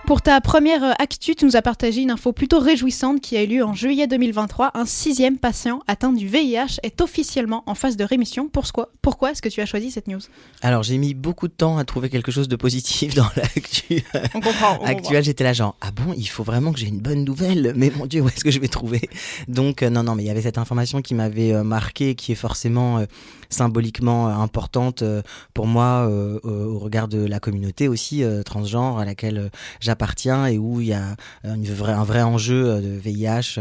Pour 0.08 0.22
ta 0.22 0.40
première 0.40 0.86
euh, 0.86 0.94
actu, 1.00 1.36
tu 1.36 1.44
nous 1.44 1.58
as 1.58 1.62
partagé 1.62 2.02
une 2.02 2.12
info 2.12 2.32
plutôt 2.32 2.60
réjouissante 2.60 3.20
qui 3.20 3.36
a 3.36 3.44
eu 3.44 3.48
lieu 3.48 3.64
en 3.66 3.74
juillet 3.74 4.08
2023. 4.08 4.72
Un 4.74 4.86
sixième 4.86 5.38
patient 5.38 5.82
atteint 5.86 6.14
du 6.14 6.30
VIH 6.30 6.80
est 6.82 7.02
officiellement 7.02 7.62
en 7.66 7.76
phase 7.76 7.98
de 7.98 8.06
rémission. 8.06 8.48
Pourquoi, 8.48 8.90
pourquoi 9.02 9.32
est-ce 9.32 9.42
que 9.42 9.50
tu 9.50 9.60
as 9.60 9.66
choisi 9.66 9.92
cette 9.92 10.08
news? 10.08 10.22
Alors 10.62 10.84
j'ai 10.84 10.98
mis 10.98 11.14
beaucoup 11.14 11.50
de 11.50 11.54
temps 11.54 11.78
à 11.78 11.84
trouver 11.84 12.10
quelque 12.10 12.32
chose 12.32 12.48
de 12.48 12.56
positif 12.56 13.16
dans 13.16 13.28
l'actu 13.36 14.02
On 14.34 14.40
comprend. 14.40 14.80
on 14.80 14.86
actuelle. 14.86 15.26
J'étais 15.26 15.44
là 15.44 15.52
genre 15.52 15.76
ah 15.82 15.92
bon, 15.92 16.14
il 16.16 16.30
faut 16.30 16.44
vraiment 16.44 16.72
que 16.72 16.80
j'ai 16.80 16.88
une 16.88 17.02
bonne 17.02 17.26
nouvelle. 17.26 17.74
Mais 17.76 17.92
mon 17.94 18.06
Dieu, 18.06 18.22
où 18.22 18.30
est-ce 18.30 18.46
que 18.46 18.52
je 18.52 18.62
vais 18.62 18.70
trouver? 18.70 19.10
Donc 19.50 19.84
euh, 19.84 19.90
non 19.90 20.04
non, 20.04 20.16
mais 20.16 20.24
il 20.24 20.28
y 20.28 20.32
avait 20.32 20.42
cette 20.42 20.58
information 20.58 21.02
qui 21.02 21.16
m'avait 21.16 21.52
euh, 21.52 21.66
marqué, 21.66 22.16
qui 22.16 22.32
est 22.32 22.36
forcément 22.36 23.00
euh, 23.00 23.06
symboliquement 23.50 24.30
euh, 24.30 24.34
importante 24.34 25.02
euh, 25.02 25.22
pour 25.54 25.68
moi 25.68 26.08
euh, 26.10 26.40
au 26.44 26.80
regard 26.80 27.08
de 27.08 27.26
la 27.26 27.40
communauté 27.40 27.88
aussi 27.88 28.24
transgenre 28.46 29.00
à 29.00 29.06
laquelle 29.06 29.50
j'appartiens 29.80 30.48
et 30.48 30.58
où 30.58 30.82
il 30.82 30.88
y 30.88 30.94
a 30.94 31.16
une 31.44 31.66
vraie- 31.66 31.94
un 31.94 32.04
vrai 32.04 32.22
enjeu 32.22 32.82
de 32.82 32.90
VIH. 32.90 33.60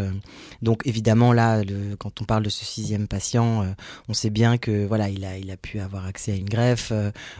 Donc 0.62 0.83
évidemment 0.87 1.33
là, 1.33 1.62
quand 1.99 2.21
on 2.21 2.25
parle 2.25 2.43
de 2.43 2.49
ce 2.49 2.65
sixième 2.65 3.06
patient, 3.09 3.67
on 4.09 4.15
sait 4.15 4.31
bien 4.31 4.59
que 4.59 4.87
voilà, 4.87 5.09
il 5.09 5.25
a 5.25 5.38
il 5.38 5.50
a 5.50 5.56
pu 5.56 5.81
avoir 5.81 6.06
accès 6.06 6.33
à 6.33 6.37
une 6.37 6.49
greffe 6.49 6.93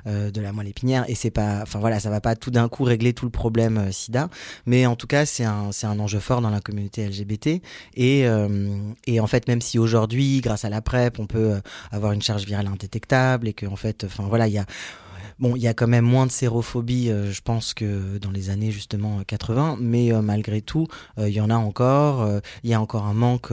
de 0.07 0.41
la 0.41 0.53
moelle 0.53 0.69
épinière 0.69 1.05
et 1.09 1.15
c'est 1.15 1.31
pas, 1.31 1.61
enfin 1.63 1.79
voilà, 1.79 2.01
ça 2.01 2.11
va 2.11 2.21
pas 2.21 2.37
tout 2.37 2.51
d'un 2.51 2.69
coup 2.69 2.85
régler 2.85 3.13
tout 3.13 3.25
le 3.25 3.31
problème 3.31 3.91
SIDA, 3.93 4.29
mais 4.67 4.87
en 4.87 4.97
tout 4.97 5.07
cas 5.07 5.27
c'est 5.27 5.45
un 5.45 5.73
c'est 5.73 5.87
un 5.87 5.99
enjeu 5.99 6.21
fort 6.21 6.41
dans 6.41 6.51
la 6.51 6.61
communauté 6.61 7.07
LGBT 7.09 7.63
et 7.95 8.27
et 9.07 9.21
en 9.21 9.27
fait 9.27 9.49
même 9.49 9.61
si 9.61 9.79
aujourd'hui 9.79 10.41
grâce 10.41 10.65
à 10.65 10.71
la 10.71 10.81
PrEP 10.81 11.19
on 11.19 11.27
peut 11.27 11.55
avoir 11.91 12.13
une 12.13 12.23
charge 12.23 12.36
virale 12.45 12.67
indétectable 12.67 13.49
et 13.49 13.53
que 13.53 13.67
en 13.67 13.77
fait, 13.77 14.05
enfin 14.05 14.25
voilà, 14.29 14.49
il 14.49 14.55
y 14.55 14.59
a 14.59 14.67
Bon, 15.39 15.55
il 15.55 15.75
quand 15.75 15.87
même 15.87 16.05
moins 16.05 16.25
de 16.25 16.31
sérophobie, 16.31 17.11
euh, 17.11 17.31
je 17.31 17.43
pense, 17.43 17.75
que 17.75 18.17
dans 18.17 18.31
les 18.31 18.49
années 18.49 18.71
justement 18.71 19.19
euh, 19.19 19.23
80, 19.27 19.77
mais 19.79 20.11
euh, 20.11 20.23
malgré 20.23 20.63
tout, 20.63 20.87
euh, 21.19 21.29
il 21.29 21.35
y 21.35 21.43
en 21.43 21.51
a 21.51 21.57
encore. 21.57 22.27
Il 22.63 22.71
y 22.71 22.75
a 22.75 22.81
encore 22.81 23.05
un 23.05 23.15
manque 23.15 23.53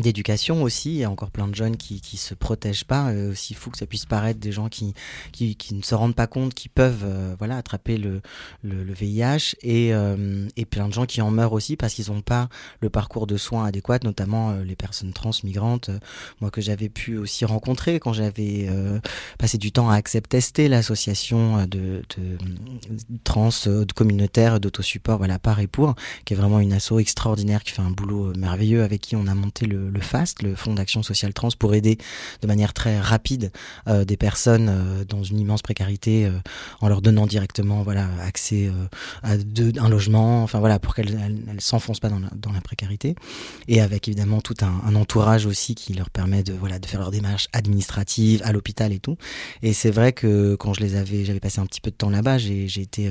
d'éducation 0.00 0.62
aussi. 0.62 0.90
Il 0.90 0.98
y 0.98 1.04
a 1.04 1.10
encore 1.10 1.30
plein 1.30 1.48
de 1.48 1.54
jeunes 1.54 1.76
qui 1.76 2.00
qui 2.00 2.16
se 2.16 2.34
protègent 2.34 2.84
pas. 2.84 3.10
Euh, 3.10 3.32
aussi 3.32 3.54
fou 3.54 3.70
que 3.70 3.78
ça 3.78 3.86
puisse 3.86 4.06
paraître, 4.06 4.40
des 4.40 4.52
gens 4.52 4.68
qui 4.68 4.94
qui, 5.32 5.56
qui 5.56 5.74
ne 5.74 5.82
se 5.82 5.94
rendent 5.94 6.14
pas 6.14 6.26
compte 6.26 6.54
qu'ils 6.54 6.70
peuvent 6.70 7.04
euh, 7.04 7.34
voilà 7.38 7.56
attraper 7.56 7.98
le 7.98 8.20
le, 8.62 8.84
le 8.84 8.92
VIH 8.92 9.56
et 9.62 9.94
euh, 9.94 10.46
et 10.56 10.64
plein 10.64 10.88
de 10.88 10.92
gens 10.92 11.06
qui 11.06 11.20
en 11.22 11.30
meurent 11.30 11.52
aussi 11.52 11.76
parce 11.76 11.94
qu'ils 11.94 12.10
n'ont 12.12 12.22
pas 12.22 12.48
le 12.80 12.90
parcours 12.90 13.26
de 13.26 13.36
soins 13.36 13.64
adéquat, 13.66 13.98
notamment 14.04 14.50
euh, 14.50 14.64
les 14.64 14.76
personnes 14.76 15.12
trans 15.12 15.30
migrantes. 15.44 15.88
euh, 15.88 15.98
moi 16.40 16.50
que 16.50 16.60
j'avais 16.60 16.88
pu 16.88 17.16
aussi 17.16 17.44
rencontrer 17.44 18.00
quand 18.00 18.12
j'avais 18.12 18.66
euh, 18.68 18.98
passé 19.38 19.58
du 19.58 19.72
temps 19.72 19.90
à 19.90 19.96
Accept 19.96 20.30
Tester, 20.30 20.68
l'association 20.68 21.66
de, 21.66 22.02
de 22.16 22.38
trans 23.24 23.48
de 23.66 23.92
communautaire 23.92 24.60
d'autosupport 24.60 25.18
voilà 25.18 25.38
par 25.38 25.60
et 25.60 25.66
pour 25.66 25.94
qui 26.24 26.34
est 26.34 26.36
vraiment 26.36 26.60
une 26.60 26.72
asso 26.72 26.98
extraordinaire 26.98 27.62
qui 27.64 27.72
fait 27.72 27.82
un 27.82 27.90
boulot 27.90 28.32
merveilleux 28.36 28.82
avec 28.82 29.00
qui 29.00 29.16
on 29.16 29.26
a 29.26 29.34
monté 29.34 29.66
le, 29.66 29.87
le, 29.90 30.00
FAST, 30.00 30.42
le 30.42 30.54
Fonds 30.54 30.74
d'action 30.74 31.02
sociale 31.02 31.32
trans, 31.34 31.48
pour 31.58 31.74
aider 31.74 31.98
de 32.42 32.46
manière 32.46 32.72
très 32.72 33.00
rapide 33.00 33.50
euh, 33.86 34.04
des 34.04 34.16
personnes 34.16 34.68
euh, 34.68 35.04
dans 35.04 35.22
une 35.22 35.38
immense 35.38 35.62
précarité 35.62 36.26
euh, 36.26 36.32
en 36.80 36.88
leur 36.88 37.02
donnant 37.02 37.26
directement 37.26 37.82
voilà 37.82 38.08
accès 38.22 38.70
à 39.22 39.32
un 39.32 39.88
logement, 39.88 40.42
enfin 40.42 40.58
voilà 40.58 40.78
pour 40.78 40.94
qu'elles 40.94 41.18
elles, 41.24 41.42
elles 41.50 41.60
s'enfoncent 41.60 42.00
pas 42.00 42.08
dans 42.08 42.18
la, 42.52 42.60
précarité 42.60 43.14
et 43.68 43.80
avec 43.80 44.08
évidemment 44.08 44.40
tout 44.40 44.56
un, 44.62 44.94
entourage 44.94 45.46
aussi 45.46 45.74
qui 45.74 45.94
leur 45.94 46.10
permet 46.10 46.42
de 46.42 46.52
voilà 46.52 46.78
de 46.78 46.86
faire 46.86 47.00
leurs 47.00 47.10
démarches 47.10 47.46
administratives 47.52 48.42
à 48.44 48.52
l'hôpital 48.52 48.92
et 48.92 48.98
tout. 48.98 49.16
Et 49.62 49.72
c'est 49.72 49.90
vrai 49.90 50.12
que 50.12 50.56
quand 50.56 50.74
je 50.74 50.80
les 50.80 50.96
avais, 50.96 51.24
j'avais 51.24 51.40
passé 51.40 51.60
un 51.60 51.66
petit 51.66 51.80
peu 51.80 51.90
de 51.90 51.96
temps 51.96 52.10
là-bas, 52.10 52.38
j'ai 52.38 52.80
été 52.80 53.10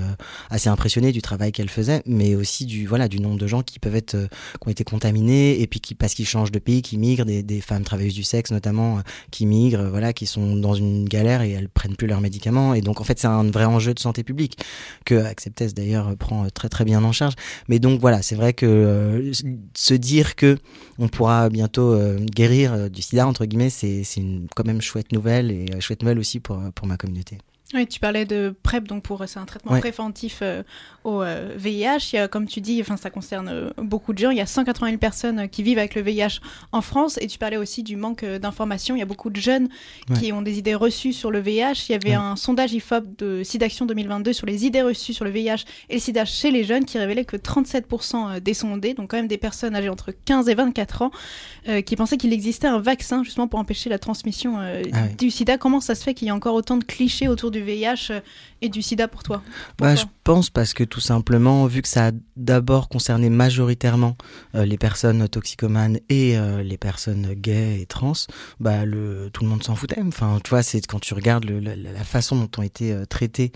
assez 0.50 0.70
impressionné 0.70 1.12
du 1.12 1.22
travail 1.22 1.52
qu'elles 1.52 1.70
faisaient, 1.70 2.04
mais 2.06 2.36
aussi 2.36 2.66
du 2.66 2.88
voilà 2.88 3.08
du 3.08 3.20
nombre 3.20 3.38
de 3.38 3.48
gens 3.48 3.64
qui 3.64 3.80
peuvent 3.80 3.96
être 3.96 4.18
qui 4.18 4.68
ont 4.68 4.72
été 4.72 4.84
contaminés 4.84 5.62
et 5.62 5.68
puis 5.68 5.80
qui 5.80 5.96
parce 5.96 6.14
qu'ils 6.14 6.28
changent 6.28 6.52
de 6.52 6.57
pays, 6.60 6.82
qui 6.82 6.98
migrent, 6.98 7.26
des, 7.26 7.62
femmes 7.62 7.84
travailleuses 7.84 8.14
du 8.14 8.24
sexe 8.24 8.52
notamment 8.52 9.00
euh, 9.00 9.02
qui 9.32 9.46
migrent, 9.46 9.82
euh, 9.82 9.90
voilà, 9.90 10.14
qui 10.14 10.26
sont 10.26 10.56
dans 10.56 10.74
une 10.74 11.06
galère 11.06 11.42
et 11.42 11.52
elles 11.52 11.70
prennent 11.70 11.96
plus 11.96 12.08
leurs 12.08 12.22
médicaments. 12.22 12.74
Et 12.74 12.82
donc 12.82 13.02
en 13.02 13.04
fait 13.04 13.20
c'est 13.20 13.28
un 13.28 13.50
vrai 13.50 13.66
enjeu 13.66 13.94
de 13.94 14.00
santé 14.00 14.24
publique 14.24 14.58
que 15.06 15.16
Acceptez 15.16 15.68
d'ailleurs 15.68 16.16
prend 16.18 16.46
euh, 16.46 16.50
très 16.50 16.70
très 16.70 16.86
bien 16.86 17.04
en 17.04 17.12
charge. 17.12 17.34
Mais 17.68 17.80
donc 17.80 18.00
voilà, 18.00 18.22
c'est 18.22 18.36
vrai 18.36 18.54
que 18.54 19.32
se 19.76 19.94
dire 19.94 20.36
que 20.36 20.58
on 21.00 21.08
pourra 21.08 21.50
bientôt 21.50 21.98
guérir 22.26 22.90
du 22.90 23.02
sida 23.02 23.28
entre 23.28 23.46
guillemets, 23.46 23.70
c'est 23.70 24.04
une 24.18 24.48
quand 24.56 24.66
même 24.66 24.82
chouette 24.82 25.12
nouvelle 25.12 25.52
et 25.52 25.66
chouette 25.80 26.02
nouvelle 26.02 26.20
aussi 26.20 26.40
pour 26.40 26.60
pour 26.76 26.88
ma 26.88 26.98
communauté. 26.98 27.38
Oui, 27.74 27.86
tu 27.86 28.00
parlais 28.00 28.24
de 28.24 28.56
PrEP, 28.64 28.88
donc 28.88 29.04
pour 29.04 29.22
c'est 29.28 29.40
un 29.40 29.46
traitement 29.46 29.74
Ouais. 29.74 29.82
préventif 29.82 30.40
euh, 30.42 30.64
au 31.04 31.22
euh, 31.22 31.52
VIH. 31.58 32.12
Il 32.14 32.16
y 32.16 32.20
a, 32.20 32.30
comme 32.30 32.48
tu 32.48 32.62
dis, 32.62 32.80
enfin 32.80 32.96
ça 32.96 33.10
concerne 33.10 33.50
euh, 33.50 33.70
beaucoup 33.78 34.14
de 34.14 34.20
gens. 34.20 34.30
Il 34.30 34.38
y 34.38 34.42
a 34.42 34.46
180 34.46 34.88
000 34.88 34.98
personnes 35.00 35.40
euh, 35.40 35.48
qui 35.48 35.64
vivent 35.64 35.78
avec 35.78 35.94
le 35.96 36.02
VIH 36.02 36.40
en 36.72 36.80
France. 36.82 37.18
Et 37.20 37.28
tu 37.28 37.38
parlais 37.38 37.58
aussi 37.58 37.84
du 37.84 37.98
manque 37.98 38.24
euh, 38.24 38.40
d'informations. 38.40 38.96
Il 38.96 39.00
y 39.00 39.02
a 39.02 39.06
beaucoup 39.06 39.30
de 39.30 39.36
jeunes 39.42 39.68
qui 40.18 40.32
ont 40.32 40.42
des 40.42 40.58
idées 40.58 40.76
reçues 40.76 41.12
sur 41.12 41.30
le 41.30 41.40
VIH. 41.42 41.88
Il 41.90 41.92
y 41.92 41.96
avait 41.96 42.10
Ouais. 42.12 42.14
un 42.16 42.38
sondage 42.38 42.72
IFOP 42.72 43.04
de 43.18 43.44
SIDAction 43.44 43.86
2022 43.86 44.32
sur 44.32 44.46
les 44.48 44.66
idées 44.66 44.82
reçues 44.82 45.12
sur 45.14 45.26
le 45.26 45.32
VIH 45.32 45.66
et 45.90 45.96
le 45.96 46.00
SIDA 46.00 46.24
chez 46.24 46.52
les 46.52 46.64
jeunes 46.64 46.86
qui 46.86 46.98
révélait 46.98 47.26
que 47.26 47.36
37% 47.36 48.40
des 48.40 48.54
sondés, 48.54 48.94
donc 48.94 49.10
quand 49.12 49.18
même 49.18 49.28
des 49.28 49.38
personnes 49.38 49.76
âgées 49.76 49.90
entre 49.90 50.12
15 50.26 50.48
et 50.48 50.56
24 50.56 51.02
ans, 51.02 51.12
euh, 51.68 51.82
qui 51.82 51.98
pensaient 51.98 52.16
qu'il 52.18 52.32
existait 52.32 52.68
un 52.68 52.80
vaccin 52.80 53.26
justement 53.26 53.50
pour 53.50 53.60
empêcher 53.60 53.90
la 53.90 54.00
transmission 54.00 54.58
euh, 54.62 54.84
Ah 54.94 55.08
du 55.18 55.30
sida. 55.32 55.58
Comment 55.58 55.82
ça 55.82 55.96
se 55.96 56.04
fait 56.04 56.14
qu'il 56.14 56.28
y 56.30 56.32
a 56.32 56.36
encore 56.36 56.56
autant 56.56 56.78
de 56.78 56.86
clichés 56.86 57.28
autour 57.28 57.52
du 57.52 57.57
VIH 57.62 58.12
euh, 58.12 58.20
et 58.62 58.70
du 58.70 58.82
sida 58.82 59.08
pour 59.08 59.24
toi 59.24 59.42
Bah, 59.80 59.96
je 59.96 60.04
pense 60.24 60.50
parce 60.50 60.74
que 60.74 60.84
tout 60.84 61.00
simplement, 61.00 61.66
vu 61.68 61.82
que 61.82 61.88
ça 61.88 62.08
a 62.08 62.12
d'abord 62.36 62.90
concerné 62.90 63.30
majoritairement 63.30 64.16
euh, 64.56 64.66
les 64.66 64.78
personnes 64.78 65.28
toxicomanes 65.30 66.00
et 66.10 66.38
euh, 66.38 66.62
les 66.64 66.78
personnes 66.78 67.34
gays 67.34 67.80
et 67.82 67.86
trans, 67.86 68.14
bah 68.60 68.86
le 68.86 69.30
tout 69.32 69.44
le 69.44 69.50
monde 69.50 69.64
s'en 69.64 69.76
foutait. 69.76 70.02
Enfin, 70.06 70.40
tu 70.44 70.50
vois, 70.50 70.64
c'est 70.64 70.86
quand 70.86 71.00
tu 71.00 71.14
regardes 71.14 71.46
le- 71.46 71.60
la, 71.60 71.76
la 71.76 72.04
façon 72.04 72.36
dont 72.36 72.50
ont 72.58 72.64
été 72.64 72.92
euh, 72.92 73.06
traitées, 73.06 73.52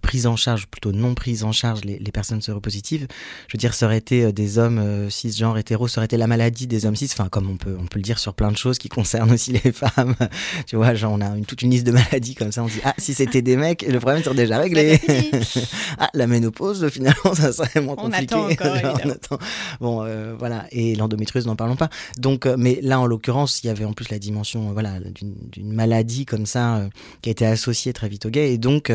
prises 0.00 0.26
en 0.26 0.36
charge, 0.36 0.66
plutôt 0.66 0.92
non 0.92 1.14
prises 1.14 1.44
en 1.44 1.52
charge 1.52 1.84
les, 1.84 1.98
les 1.98 2.12
personnes 2.12 2.40
séropositives. 2.42 3.06
Je 3.48 3.56
veux 3.56 3.58
dire, 3.58 3.74
ça 3.74 3.86
aurait 3.86 3.98
été 3.98 4.32
des 4.32 4.58
hommes 4.58 5.10
cisgenres 5.10 5.58
hétéros, 5.58 5.88
ça 5.88 6.00
aurait 6.00 6.06
été 6.06 6.16
la 6.16 6.26
maladie 6.26 6.66
des 6.66 6.86
hommes 6.86 6.96
cis. 6.96 7.08
Enfin, 7.12 7.28
comme 7.28 7.48
on 7.50 7.56
peut 7.56 7.76
on 7.78 7.86
peut 7.86 7.98
le 7.98 8.02
dire 8.02 8.18
sur 8.18 8.34
plein 8.34 8.50
de 8.52 8.56
choses 8.56 8.78
qui 8.78 8.88
concernent 8.88 9.32
aussi 9.32 9.52
les 9.52 9.72
femmes. 9.72 10.14
tu 10.66 10.76
vois, 10.76 10.94
genre 10.94 11.12
on 11.12 11.20
a 11.20 11.36
une, 11.36 11.44
toute 11.46 11.62
une 11.62 11.70
liste 11.70 11.86
de 11.86 11.92
maladies 11.92 12.34
comme 12.34 12.52
ça. 12.52 12.62
On 12.62 12.66
dit 12.66 12.80
ah 12.84 12.94
si 12.98 13.14
c'était 13.14 13.42
des 13.42 13.56
mecs, 13.56 13.82
le 13.82 13.98
problème 13.98 14.22
déjà 14.34 14.58
réglé. 14.58 15.00
ah, 15.98 16.08
la 16.14 16.26
ménopause, 16.26 16.88
finalement, 16.90 17.34
ça 17.34 17.52
serait 17.52 17.80
moins 17.80 17.94
On 17.98 18.02
compliqué. 18.10 18.34
attend 18.34 18.50
encore, 18.50 18.76
Genre, 18.76 18.98
on 19.04 19.10
attend. 19.10 19.38
Bon, 19.80 20.02
euh, 20.04 20.34
voilà. 20.38 20.66
Et 20.72 20.94
l'endométriose, 20.94 21.46
n'en 21.46 21.56
parlons 21.56 21.76
pas. 21.76 21.88
Donc, 22.18 22.46
euh, 22.46 22.56
mais 22.58 22.78
là, 22.82 23.00
en 23.00 23.06
l'occurrence, 23.06 23.62
il 23.62 23.66
y 23.66 23.70
avait 23.70 23.84
en 23.84 23.92
plus 23.92 24.08
la 24.10 24.18
dimension, 24.18 24.70
euh, 24.70 24.72
voilà, 24.72 24.94
d'une 25.00 25.72
maladie 25.72 26.24
comme 26.26 26.46
ça 26.46 26.88
qui 27.22 27.28
a 27.30 27.32
été 27.32 27.46
associée 27.46 27.92
très 27.92 28.08
vite 28.08 28.26
au 28.26 28.30
gay. 28.30 28.52
Et 28.52 28.58
donc, 28.58 28.92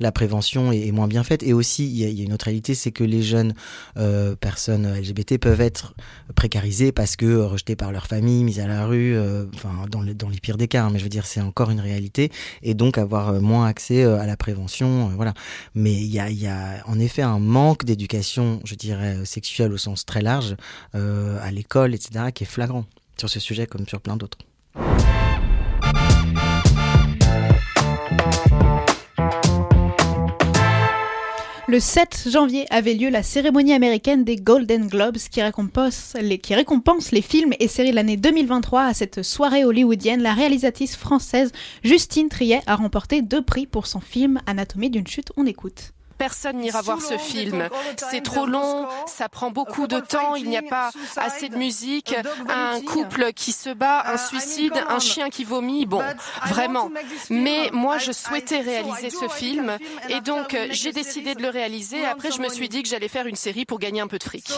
la 0.00 0.12
prévention 0.12 0.72
est, 0.72 0.86
est 0.88 0.92
moins 0.92 1.08
bien 1.08 1.24
faite. 1.24 1.42
Et 1.42 1.52
aussi, 1.52 1.84
il 1.86 1.96
y, 1.98 2.04
a, 2.04 2.08
il 2.08 2.18
y 2.18 2.22
a 2.22 2.24
une 2.24 2.32
autre 2.32 2.44
réalité, 2.46 2.74
c'est 2.74 2.92
que 2.92 3.04
les 3.04 3.22
jeunes 3.22 3.54
personnes 4.40 4.86
LGBT 4.98 5.38
peuvent 5.38 5.60
être 5.60 5.94
précarisées 6.34 6.92
parce 6.92 7.16
que 7.16 7.36
rejetées 7.40 7.76
par 7.76 7.92
leur 7.92 8.06
famille, 8.06 8.44
mises 8.44 8.60
à 8.60 8.66
la 8.66 8.86
rue, 8.86 9.16
enfin, 9.54 9.70
dans, 9.90 10.00
le- 10.00 10.14
dans 10.14 10.28
les 10.28 10.38
pires 10.40 10.56
des 10.56 10.68
cas. 10.68 10.84
hein. 10.84 10.90
mais 10.92 10.98
je 10.98 11.04
veux 11.04 11.08
dire, 11.10 11.26
c'est 11.26 11.40
encore 11.40 11.70
une 11.70 11.80
réalité. 11.80 12.30
Et 12.62 12.74
donc, 12.74 12.98
avoir 12.98 13.32
moins 13.40 13.66
accès 13.66 14.02
à 14.04 14.26
la 14.26 14.36
prévention, 14.36 14.71
euh, 14.80 15.14
voilà. 15.14 15.34
Mais 15.74 15.92
il 15.92 16.12
y 16.12 16.20
a, 16.20 16.30
y 16.30 16.46
a 16.46 16.82
en 16.86 16.98
effet 16.98 17.22
un 17.22 17.38
manque 17.38 17.84
d'éducation, 17.84 18.60
je 18.64 18.74
dirais, 18.74 19.24
sexuelle 19.24 19.72
au 19.72 19.78
sens 19.78 20.04
très 20.04 20.22
large, 20.22 20.56
euh, 20.94 21.38
à 21.42 21.50
l'école, 21.50 21.94
etc., 21.94 22.26
qui 22.34 22.44
est 22.44 22.46
flagrant 22.46 22.84
sur 23.18 23.28
ce 23.28 23.40
sujet 23.40 23.66
comme 23.66 23.86
sur 23.86 24.00
plein 24.00 24.16
d'autres. 24.16 24.38
Le 31.72 31.80
7 31.80 32.28
janvier 32.28 32.66
avait 32.68 32.92
lieu 32.92 33.08
la 33.08 33.22
cérémonie 33.22 33.72
américaine 33.72 34.24
des 34.24 34.36
Golden 34.36 34.88
Globes 34.88 35.16
qui 35.16 35.40
récompense 35.40 36.12
les, 36.20 37.22
films 37.22 37.54
et 37.60 37.66
séries 37.66 37.92
de 37.92 37.94
l'année 37.94 38.18
2023. 38.18 38.82
À 38.82 38.92
cette 38.92 39.22
soirée 39.22 39.64
hollywoodienne, 39.64 40.22
la 40.22 40.34
réalisatrice 40.34 40.96
française 40.96 41.50
Justine 41.82 42.28
Triet 42.28 42.60
a 42.66 42.76
remporté 42.76 43.22
deux 43.22 43.40
prix 43.40 43.64
pour 43.64 43.86
son 43.86 44.00
film 44.00 44.38
Anatomie 44.46 44.90
d'une 44.90 45.06
chute. 45.06 45.32
On 45.38 45.46
écoute. 45.46 45.94
Personne 46.22 46.58
n'ira 46.58 46.82
voir 46.82 47.02
ce 47.02 47.18
film. 47.18 47.68
C'est 47.96 48.22
trop 48.22 48.46
long, 48.46 48.86
ça 49.08 49.28
prend 49.28 49.50
beaucoup 49.50 49.88
de 49.88 49.98
temps, 49.98 50.36
il 50.36 50.48
n'y 50.48 50.56
a 50.56 50.62
pas 50.62 50.92
assez 51.16 51.48
de 51.48 51.56
musique, 51.56 52.14
un 52.48 52.80
couple 52.80 53.32
qui 53.32 53.50
se 53.50 53.70
bat, 53.70 54.04
un 54.06 54.16
suicide, 54.16 54.72
un 54.88 55.00
chien 55.00 55.30
qui 55.30 55.42
vomit, 55.42 55.84
bon, 55.84 56.00
vraiment. 56.46 56.92
Mais 57.28 57.70
moi, 57.72 57.98
je 57.98 58.12
souhaitais 58.12 58.60
réaliser 58.60 59.10
ce 59.10 59.26
film 59.26 59.76
et 60.08 60.20
donc 60.20 60.54
euh, 60.54 60.68
j'ai 60.70 60.92
décidé 60.92 61.34
de 61.34 61.42
le 61.42 61.48
réaliser. 61.48 62.04
Après, 62.04 62.30
je 62.30 62.40
me 62.40 62.48
suis 62.48 62.68
dit 62.68 62.84
que 62.84 62.88
j'allais 62.88 63.08
faire 63.08 63.26
une 63.26 63.34
série 63.34 63.64
pour 63.64 63.80
gagner 63.80 64.00
un 64.00 64.06
peu 64.06 64.18
de 64.18 64.22
fric. 64.22 64.48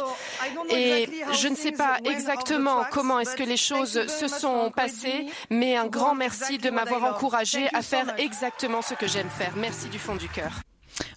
Et 0.69 1.09
je 1.33 1.49
ne 1.49 1.57
sais 1.57 1.73
pas 1.73 1.97
exactement 2.05 2.85
comment 2.91 3.21
est-ce 3.21 3.37
que 3.37 3.43
les 3.43 3.57
choses 3.57 4.07
se 4.07 4.29
sont 4.29 4.71
passées, 4.71 5.29
mais 5.49 5.77
un 5.77 5.87
grand 5.87 6.15
merci 6.15 6.59
de 6.59 6.69
m'avoir 6.69 7.05
encouragé 7.05 7.71
à 7.73 7.81
faire 7.81 8.13
exactement 8.19 8.83
ce 8.83 8.93
que 8.93 9.07
j'aime 9.07 9.31
faire. 9.31 9.55
Merci 9.57 9.89
du 9.89 9.99
fond 9.99 10.17
du 10.17 10.29
cœur. 10.29 10.53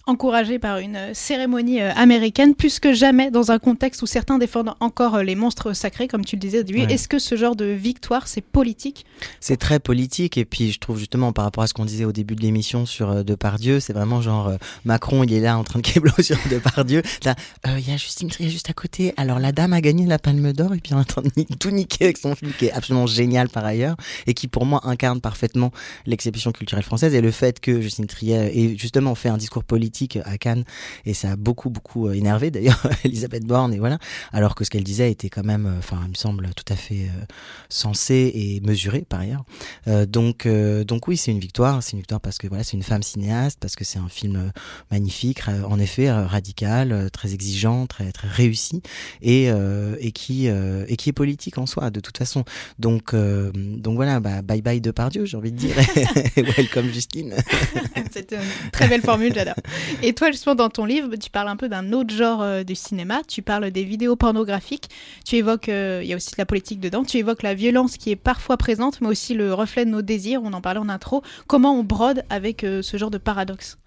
Encouragée 0.06 0.58
par 0.58 0.78
une 0.78 0.96
euh, 0.96 1.10
cérémonie 1.14 1.80
euh, 1.80 1.92
américaine, 1.94 2.54
plus 2.54 2.80
que 2.80 2.92
jamais 2.92 3.30
dans 3.30 3.50
un 3.50 3.58
contexte 3.58 4.02
où 4.02 4.06
certains 4.06 4.38
défendent 4.38 4.74
encore 4.80 5.16
euh, 5.16 5.22
les 5.22 5.34
monstres 5.34 5.72
sacrés, 5.72 6.08
comme 6.08 6.24
tu 6.24 6.36
le 6.36 6.40
disais. 6.40 6.64
Est-ce 6.88 7.08
que 7.08 7.18
ce 7.18 7.36
genre 7.36 7.56
de 7.56 7.66
victoire, 7.66 8.26
c'est 8.28 8.40
politique? 8.40 9.04
C'est 9.40 9.56
très 9.56 9.78
politique 9.78 10.36
et 10.38 10.44
puis 10.44 10.72
je 10.72 10.78
trouve 10.78 10.98
justement 10.98 11.32
par 11.32 11.44
rapport 11.44 11.62
à 11.62 11.66
ce 11.66 11.74
qu'on 11.74 11.84
disait 11.84 12.04
au 12.04 12.12
début 12.12 12.34
de 12.34 12.40
l'émission 12.42 12.86
sur 12.86 13.10
euh, 13.10 13.22
Depardieu, 13.22 13.80
c'est 13.80 13.92
vraiment 13.92 14.20
genre 14.22 14.48
euh, 14.48 14.56
Macron 14.84 15.22
il 15.24 15.32
est 15.32 15.40
là 15.40 15.56
en 15.58 15.64
train 15.64 15.78
de 15.80 15.84
kéblo 15.86 16.10
sur 16.20 16.36
Depardieu. 16.50 17.02
Là, 17.24 17.34
euh, 17.66 17.78
il 17.78 17.88
y 17.88 17.92
a 17.92 17.96
Justine 17.96 18.28
Trier 18.30 18.50
juste 18.50 18.70
à 18.70 18.72
côté. 18.72 19.12
Alors 19.16 19.38
la 19.38 19.52
dame 19.52 19.72
a 19.72 19.80
gagné 19.80 20.06
la 20.06 20.18
Palme 20.18 20.52
d'Or 20.52 20.74
et 20.74 20.78
puis 20.78 20.92
elle 20.92 20.98
est 20.98 21.00
en 21.00 21.04
train 21.04 21.22
de 21.22 21.30
ni- 21.36 21.46
tout 21.46 21.70
niquer 21.70 22.04
avec 22.06 22.18
son 22.18 22.34
film 22.34 22.52
qui 22.58 22.66
est 22.66 22.72
absolument 22.72 23.06
génial 23.06 23.48
par 23.48 23.64
ailleurs 23.64 23.96
et 24.26 24.34
qui 24.34 24.48
pour 24.48 24.64
moi 24.66 24.80
incarne 24.84 25.20
parfaitement 25.20 25.70
l'exception 26.06 26.52
culturelle 26.52 26.84
française 26.84 27.14
et 27.14 27.20
le 27.20 27.30
fait 27.30 27.60
que 27.60 27.80
Justine 27.80 28.06
Trier 28.06 28.36
ait 28.58 28.76
justement 28.76 29.14
fait 29.14 29.28
un 29.28 29.36
discours 29.36 29.64
politique 29.68 30.18
à 30.24 30.38
Cannes 30.38 30.64
et 31.04 31.14
ça 31.14 31.32
a 31.32 31.36
beaucoup 31.36 31.70
beaucoup 31.70 32.08
euh, 32.08 32.14
énervé 32.14 32.50
d'ailleurs 32.58 32.82
Elisabeth 33.04 33.44
Borne 33.44 33.72
et 33.72 33.78
voilà 33.78 33.98
alors 34.32 34.54
que 34.54 34.64
ce 34.64 34.70
qu'elle 34.70 34.84
disait 34.84 35.10
était 35.12 35.28
quand 35.28 35.44
même 35.44 35.66
euh, 35.66 35.78
enfin 35.78 36.00
il 36.04 36.10
me 36.10 36.14
semble 36.14 36.48
tout 36.56 36.72
à 36.72 36.76
fait 36.76 37.04
euh, 37.04 37.24
sensé 37.68 38.32
et 38.34 38.60
mesuré 38.60 39.04
par 39.08 39.20
ailleurs 39.20 39.44
euh, 39.86 40.06
donc, 40.06 40.46
euh, 40.46 40.84
donc 40.84 41.08
oui, 41.08 41.16
c'est 41.16 41.30
une 41.30 41.38
victoire. 41.38 41.82
C'est 41.82 41.92
une 41.92 41.98
victoire 41.98 42.20
parce 42.20 42.38
que 42.38 42.46
voilà, 42.46 42.64
c'est 42.64 42.76
une 42.76 42.82
femme 42.82 43.02
cinéaste, 43.02 43.58
parce 43.60 43.76
que 43.76 43.84
c'est 43.84 43.98
un 43.98 44.08
film 44.08 44.52
magnifique, 44.90 45.40
en 45.48 45.78
effet 45.78 46.10
radical, 46.10 47.10
très 47.12 47.34
exigeant, 47.34 47.86
très 47.86 48.12
très 48.12 48.28
réussi 48.28 48.82
et 49.22 49.50
euh, 49.50 49.96
et 50.00 50.12
qui 50.12 50.46
et 50.46 50.96
qui 50.96 51.10
est 51.10 51.12
politique 51.12 51.58
en 51.58 51.66
soi 51.66 51.90
de 51.90 52.00
toute 52.00 52.18
façon. 52.18 52.44
Donc 52.78 53.14
donc 53.14 53.96
voilà, 53.96 54.20
bah, 54.20 54.42
bye 54.42 54.62
bye 54.62 54.80
Depardieu, 54.80 55.24
j'ai 55.24 55.36
envie 55.36 55.52
de 55.52 55.56
dire. 55.56 55.76
Welcome 56.36 56.90
Justine. 56.92 57.34
C'est 58.12 58.34
très 58.72 58.88
belle 58.88 59.02
formule, 59.02 59.34
j'adore. 59.34 59.54
Et 60.02 60.14
toi, 60.14 60.30
justement, 60.30 60.54
dans 60.54 60.68
ton 60.68 60.84
livre, 60.84 61.16
tu 61.16 61.30
parles 61.30 61.48
un 61.48 61.56
peu 61.56 61.68
d'un 61.68 61.92
autre 61.92 62.14
genre 62.14 62.42
euh, 62.42 62.62
du 62.62 62.74
cinéma. 62.74 63.22
Tu 63.26 63.42
parles 63.42 63.70
des 63.70 63.84
vidéos 63.84 64.16
pornographiques. 64.16 64.88
Tu 65.24 65.36
évoques, 65.36 65.68
euh, 65.68 66.00
il 66.02 66.08
y 66.08 66.12
a 66.12 66.16
aussi 66.16 66.30
de 66.30 66.38
la 66.38 66.46
politique 66.46 66.80
dedans. 66.80 67.04
Tu 67.04 67.18
évoques 67.18 67.42
la 67.42 67.54
violence 67.54 67.96
qui 67.96 68.10
est 68.10 68.16
parfois 68.16 68.56
présente, 68.56 69.00
mais 69.00 69.08
aussi 69.08 69.34
le 69.34 69.54
reflet 69.54 69.84
de 69.84 69.90
nos 69.90 70.02
désirs. 70.02 70.40
On 70.44 70.52
en 70.52 70.60
parlait 70.60 70.80
en 70.80 70.88
intro. 70.88 71.22
Comment 71.46 71.74
on 71.74 71.84
brode 71.84 72.24
avec 72.30 72.64
euh, 72.64 72.82
ce 72.82 72.96
genre 72.96 73.10
de 73.10 73.18
paradoxe? 73.18 73.78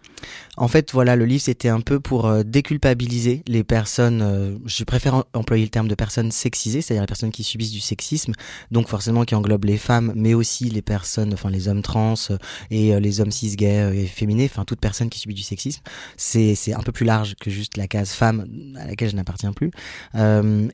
En 0.58 0.68
fait, 0.68 0.92
voilà, 0.92 1.16
le 1.16 1.26
livre 1.26 1.42
c'était 1.42 1.70
un 1.70 1.82
peu 1.82 2.00
pour 2.00 2.26
euh, 2.26 2.44
déculpabiliser 2.44 3.44
les 3.48 3.64
personnes. 3.64 4.22
euh, 4.22 4.58
je 4.66 4.84
préfère 4.84 5.24
employer 5.34 5.64
le 5.64 5.70
terme 5.70 5.88
de 5.88 5.96
personnes 5.96 6.32
sexisées, 6.32 6.82
c'est-à-dire 6.82 7.04
les 7.04 7.08
personnes 7.08 7.32
qui 7.32 7.44
subissent 7.44 7.72
du 7.72 7.80
sexisme, 7.80 8.34
donc 8.70 8.88
forcément 8.88 9.24
qui 9.24 9.34
englobe 9.34 9.66
les 9.66 9.78
femmes, 9.78 10.12
mais 10.16 10.34
aussi 10.34 10.66
les 10.70 10.82
personnes, 10.82 11.34
enfin 11.34 11.50
les 11.50 11.68
hommes 11.68 11.82
trans 11.82 12.16
euh, 12.30 12.38
et 12.70 12.94
euh, 12.94 13.00
les 13.00 13.22
hommes 13.22 13.32
cis, 13.32 13.56
et 13.62 14.06
féminés, 14.08 14.50
enfin 14.52 14.66
toute 14.66 14.80
personne 14.80 15.10
qui 15.10 15.20
subit 15.20 15.34
du 15.34 15.42
sexisme. 15.42 15.82
C'est 16.18 16.56
c'est 16.56 16.74
un 16.74 16.82
peu 16.82 16.92
plus 16.92 17.06
large 17.06 17.36
que 17.40 17.50
juste 17.50 17.78
la 17.78 17.88
case 17.88 18.12
femme 18.12 18.46
à 18.78 18.88
laquelle 18.88 19.10
je 19.10 19.16
n'appartiens 19.16 19.54
plus, 19.54 19.72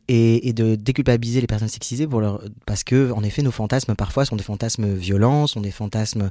et, 0.08 0.50
et 0.50 0.54
de 0.54 0.75
déculpabiliser 0.75 1.42
les 1.42 1.48
personnes 1.48 1.68
sexisées 1.68 2.08
pour 2.08 2.22
leur 2.22 2.42
parce 2.66 2.84
que 2.84 3.12
en 3.12 3.24
effet 3.24 3.42
nos 3.42 3.51
fantasmes 3.51 3.96
parfois 3.96 4.25
sont 4.25 4.36
des 4.36 4.44
fantasmes 4.44 4.94
violents, 4.94 5.48
sont 5.48 5.62
des 5.62 5.72
fantasmes 5.72 6.30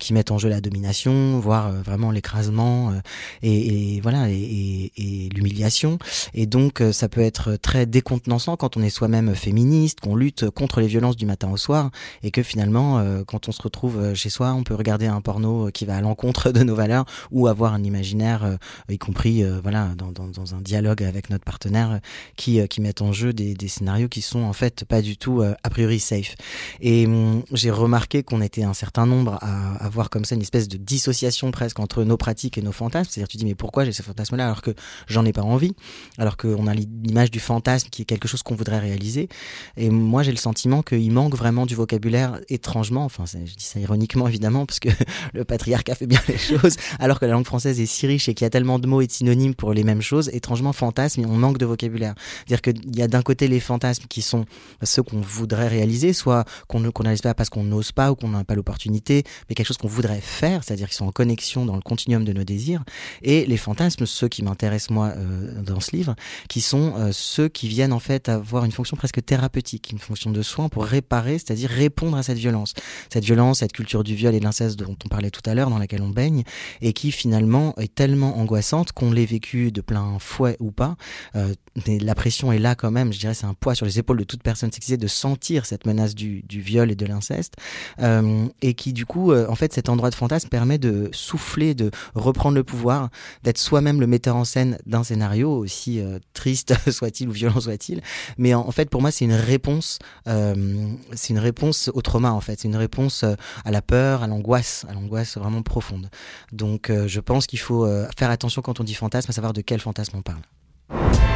qui 0.00 0.12
mettent 0.12 0.30
en 0.30 0.38
jeu 0.38 0.48
la 0.48 0.60
domination, 0.60 1.38
voire 1.38 1.72
vraiment 1.72 2.10
l'écrasement 2.10 2.57
euh, 2.58 3.00
et, 3.42 4.00
voilà 4.00 4.28
et, 4.28 5.28
l'humiliation. 5.34 5.98
Et 6.34 6.46
donc 6.46 6.80
euh, 6.80 6.92
ça 6.92 7.08
peut 7.08 7.20
être 7.20 7.56
très 7.56 7.86
décontenançant 7.86 8.56
quand 8.56 8.76
on 8.76 8.82
est 8.82 8.90
soi-même 8.90 9.34
féministe, 9.34 10.00
qu'on 10.00 10.16
lutte 10.16 10.50
contre 10.50 10.80
les 10.80 10.86
violences 10.86 11.16
du 11.16 11.26
matin 11.26 11.50
au 11.50 11.56
soir, 11.56 11.90
et 12.22 12.30
que 12.30 12.42
finalement 12.42 12.98
euh, 12.98 13.22
quand 13.24 13.48
on 13.48 13.52
se 13.52 13.62
retrouve 13.62 14.14
chez 14.14 14.30
soi, 14.30 14.52
on 14.52 14.62
peut 14.62 14.74
regarder 14.74 15.06
un 15.06 15.20
porno 15.20 15.70
qui 15.72 15.84
va 15.84 15.96
à 15.96 16.00
l'encontre 16.00 16.52
de 16.58 16.62
nos 16.62 16.74
valeurs 16.74 17.04
ou 17.30 17.46
avoir 17.46 17.74
un 17.74 17.82
imaginaire, 17.82 18.58
y 18.88 18.98
compris 18.98 19.44
voilà 19.62 19.90
dans, 19.96 20.54
un 20.54 20.60
dialogue 20.60 21.02
avec 21.02 21.30
notre 21.30 21.44
partenaire, 21.44 22.00
qui 22.36 22.66
qui 22.68 22.80
mettent 22.80 23.02
en 23.02 23.12
jeu 23.12 23.32
des, 23.32 23.54
des 23.54 23.68
scénarios 23.68 24.08
qui 24.08 24.22
sont 24.22 24.42
en 24.42 24.52
fait 24.52 24.84
pas 24.84 25.02
du 25.02 25.16
tout 25.16 25.42
a 25.42 25.70
priori 25.70 26.00
safe. 26.00 26.34
Et 26.80 27.06
hum, 27.06 27.42
j'ai 27.52 27.70
remarqué 27.70 28.22
qu'on 28.22 28.40
était 28.40 28.62
un 28.62 28.74
certain 28.74 29.06
nombre 29.06 29.38
à 29.42 29.76
avoir 29.84 30.10
comme 30.10 30.24
ça 30.24 30.34
une 30.34 30.42
espèce 30.42 30.68
de 30.68 30.76
dissociation 30.76 31.50
presque 31.50 31.78
entre 31.80 32.04
nos 32.04 32.16
pratiques 32.16 32.47
et 32.56 32.62
nos 32.62 32.72
fantasmes. 32.72 33.10
C'est-à-dire 33.10 33.28
tu 33.28 33.36
dis 33.36 33.44
mais 33.44 33.54
pourquoi 33.54 33.84
j'ai 33.84 33.92
ce 33.92 34.02
fantasme-là 34.02 34.46
alors 34.46 34.62
que 34.62 34.74
j'en 35.08 35.24
ai 35.24 35.32
pas 35.32 35.42
envie, 35.42 35.74
alors 36.16 36.36
qu'on 36.36 36.66
a 36.66 36.74
l'image 36.74 37.30
du 37.30 37.40
fantasme 37.40 37.88
qui 37.90 38.02
est 38.02 38.04
quelque 38.04 38.28
chose 38.28 38.42
qu'on 38.42 38.54
voudrait 38.54 38.78
réaliser. 38.78 39.28
Et 39.76 39.90
moi 39.90 40.22
j'ai 40.22 40.30
le 40.30 40.38
sentiment 40.38 40.82
qu'il 40.82 41.12
manque 41.12 41.34
vraiment 41.34 41.66
du 41.66 41.74
vocabulaire 41.74 42.40
étrangement. 42.48 43.04
Enfin 43.04 43.24
je 43.26 43.54
dis 43.54 43.64
ça 43.64 43.80
ironiquement 43.80 44.28
évidemment 44.28 44.64
parce 44.66 44.80
que 44.80 44.88
le 45.34 45.44
patriarcat 45.44 45.94
fait 45.94 46.06
bien 46.06 46.20
les 46.28 46.38
choses, 46.38 46.76
alors 46.98 47.20
que 47.20 47.26
la 47.26 47.32
langue 47.32 47.46
française 47.46 47.80
est 47.80 47.86
si 47.86 48.06
riche 48.06 48.28
et 48.28 48.34
qu'il 48.34 48.44
y 48.44 48.46
a 48.46 48.50
tellement 48.50 48.78
de 48.78 48.86
mots 48.86 49.00
et 49.00 49.06
de 49.06 49.12
synonymes 49.12 49.54
pour 49.54 49.72
les 49.72 49.84
mêmes 49.84 50.02
choses. 50.02 50.30
Étrangement 50.32 50.72
fantasme, 50.72 51.24
on 51.26 51.36
manque 51.36 51.58
de 51.58 51.66
vocabulaire. 51.66 52.14
C'est-à-dire 52.46 52.62
qu'il 52.62 52.96
y 52.96 53.02
a 53.02 53.08
d'un 53.08 53.22
côté 53.22 53.48
les 53.48 53.60
fantasmes 53.60 54.04
qui 54.08 54.22
sont 54.22 54.44
ceux 54.82 55.02
qu'on 55.02 55.20
voudrait 55.20 55.68
réaliser, 55.68 56.12
soit 56.12 56.44
qu'on 56.68 56.80
ne 56.80 56.90
qu'on 56.90 57.02
n'arrive 57.02 57.20
pas 57.20 57.34
parce 57.34 57.50
qu'on 57.50 57.64
n'ose 57.64 57.92
pas 57.92 58.12
ou 58.12 58.14
qu'on 58.14 58.28
n'a 58.28 58.44
pas 58.44 58.54
l'opportunité, 58.54 59.24
mais 59.48 59.54
quelque 59.54 59.66
chose 59.66 59.76
qu'on 59.76 59.88
voudrait 59.88 60.20
faire, 60.20 60.64
c'est-à-dire 60.64 60.88
qu'ils 60.88 60.96
sont 60.96 61.06
en 61.06 61.12
connexion 61.12 61.64
dans 61.66 61.76
le 61.76 61.82
continuum 61.82 62.24
de 62.24 62.32
nos 62.38 62.44
désirs. 62.44 62.84
Et 63.22 63.44
les 63.46 63.56
fantasmes, 63.56 64.06
ceux 64.06 64.28
qui 64.28 64.42
m'intéressent 64.42 64.90
moi 64.90 65.12
euh, 65.16 65.60
dans 65.62 65.80
ce 65.80 65.94
livre, 65.94 66.14
qui 66.48 66.60
sont 66.60 66.94
euh, 66.96 67.10
ceux 67.12 67.48
qui 67.48 67.68
viennent 67.68 67.92
en 67.92 67.98
fait 67.98 68.28
avoir 68.28 68.64
une 68.64 68.72
fonction 68.72 68.96
presque 68.96 69.24
thérapeutique, 69.24 69.90
une 69.92 69.98
fonction 69.98 70.30
de 70.30 70.42
soin 70.42 70.68
pour 70.68 70.84
réparer, 70.84 71.38
c'est-à-dire 71.38 71.70
répondre 71.70 72.16
à 72.16 72.22
cette 72.22 72.38
violence. 72.38 72.74
Cette 73.12 73.24
violence, 73.24 73.58
cette 73.58 73.72
culture 73.72 74.04
du 74.04 74.14
viol 74.14 74.34
et 74.34 74.40
de 74.40 74.44
l'inceste 74.44 74.78
dont 74.78 74.96
on 75.04 75.08
parlait 75.08 75.30
tout 75.30 75.48
à 75.48 75.54
l'heure, 75.54 75.70
dans 75.70 75.78
laquelle 75.78 76.02
on 76.02 76.08
baigne, 76.08 76.44
et 76.80 76.92
qui 76.92 77.12
finalement 77.12 77.74
est 77.78 77.94
tellement 77.94 78.38
angoissante 78.38 78.92
qu'on 78.92 79.10
l'ait 79.10 79.26
vécu 79.26 79.72
de 79.72 79.80
plein 79.80 80.18
fouet 80.18 80.56
ou 80.60 80.70
pas. 80.70 80.96
Euh, 81.36 81.54
mais 81.86 81.98
la 81.98 82.14
pression 82.14 82.52
est 82.52 82.58
là 82.58 82.74
quand 82.74 82.90
même, 82.90 83.12
je 83.12 83.18
dirais 83.18 83.34
c'est 83.34 83.46
un 83.46 83.54
poids 83.54 83.74
sur 83.74 83.86
les 83.86 83.98
épaules 83.98 84.18
de 84.18 84.24
toute 84.24 84.42
personne 84.42 84.72
sexisée 84.72 84.96
de 84.96 85.06
sentir 85.06 85.66
cette 85.66 85.86
menace 85.86 86.14
du, 86.14 86.44
viol 86.50 86.90
et 86.90 86.96
de 86.96 87.06
l'inceste. 87.06 87.54
Euh, 88.00 88.46
et 88.62 88.74
qui 88.74 88.92
du 88.92 89.06
coup, 89.06 89.32
euh, 89.32 89.46
en 89.48 89.54
fait, 89.54 89.72
cet 89.72 89.88
endroit 89.88 90.10
de 90.10 90.14
fantasme 90.14 90.48
permet 90.48 90.78
de 90.78 91.08
souffler, 91.12 91.74
de 91.74 91.90
reprendre 92.14 92.56
le 92.56 92.64
pouvoir, 92.64 93.10
d'être 93.42 93.58
soi-même 93.58 94.00
le 94.00 94.06
metteur 94.06 94.36
en 94.36 94.44
scène 94.44 94.78
d'un 94.86 95.04
scénario, 95.04 95.50
aussi 95.50 96.00
euh, 96.00 96.18
triste 96.34 96.74
soit-il 96.90 97.28
ou 97.28 97.32
violent 97.32 97.60
soit-il. 97.60 98.00
Mais 98.38 98.54
en, 98.54 98.60
en 98.60 98.70
fait, 98.70 98.90
pour 98.90 99.00
moi, 99.00 99.10
c'est 99.10 99.24
une 99.24 99.32
réponse, 99.32 99.98
c'est 100.26 101.30
une 101.30 101.38
réponse 101.38 101.90
au 101.94 102.02
trauma 102.02 102.32
en 102.32 102.40
fait, 102.40 102.60
c'est 102.60 102.68
une 102.68 102.76
réponse 102.76 103.24
à 103.64 103.70
la 103.70 103.82
peur, 103.82 104.22
à 104.22 104.26
l'angoisse, 104.26 104.84
à 104.88 104.92
l'angoisse 104.92 105.36
vraiment 105.36 105.62
profonde. 105.62 106.10
Donc, 106.52 106.90
je 107.06 107.20
pense 107.20 107.46
qu'il 107.46 107.58
faut 107.58 107.86
faire 108.16 108.30
attention 108.30 108.62
quand 108.62 108.80
on 108.80 108.84
dit 108.84 108.94
fantasme, 108.94 109.30
à 109.30 109.34
savoir 109.34 109.52
de 109.52 109.60
quel 109.60 109.80
fantasme 109.80 110.16
on 110.16 110.22
parle. 110.22 111.27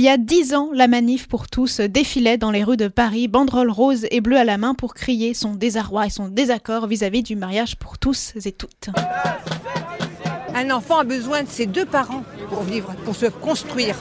Il 0.00 0.04
y 0.04 0.08
a 0.08 0.16
dix 0.16 0.54
ans, 0.54 0.70
la 0.72 0.88
manif 0.88 1.28
pour 1.28 1.46
tous 1.46 1.80
défilait 1.80 2.38
dans 2.38 2.50
les 2.50 2.64
rues 2.64 2.78
de 2.78 2.88
Paris, 2.88 3.28
banderole 3.28 3.70
rose 3.70 4.06
et 4.10 4.22
bleue 4.22 4.38
à 4.38 4.44
la 4.44 4.56
main 4.56 4.72
pour 4.72 4.94
crier 4.94 5.34
son 5.34 5.52
désarroi 5.52 6.06
et 6.06 6.08
son 6.08 6.28
désaccord 6.28 6.86
vis-à-vis 6.86 7.22
du 7.22 7.36
mariage 7.36 7.76
pour 7.76 7.98
tous 7.98 8.32
et 8.46 8.52
toutes. 8.52 8.88
Un 10.54 10.70
enfant 10.70 11.00
a 11.00 11.04
besoin 11.04 11.42
de 11.42 11.50
ses 11.50 11.66
deux 11.66 11.84
parents 11.84 12.22
pour 12.48 12.62
vivre, 12.62 12.94
pour 13.04 13.14
se 13.14 13.26
construire. 13.26 13.96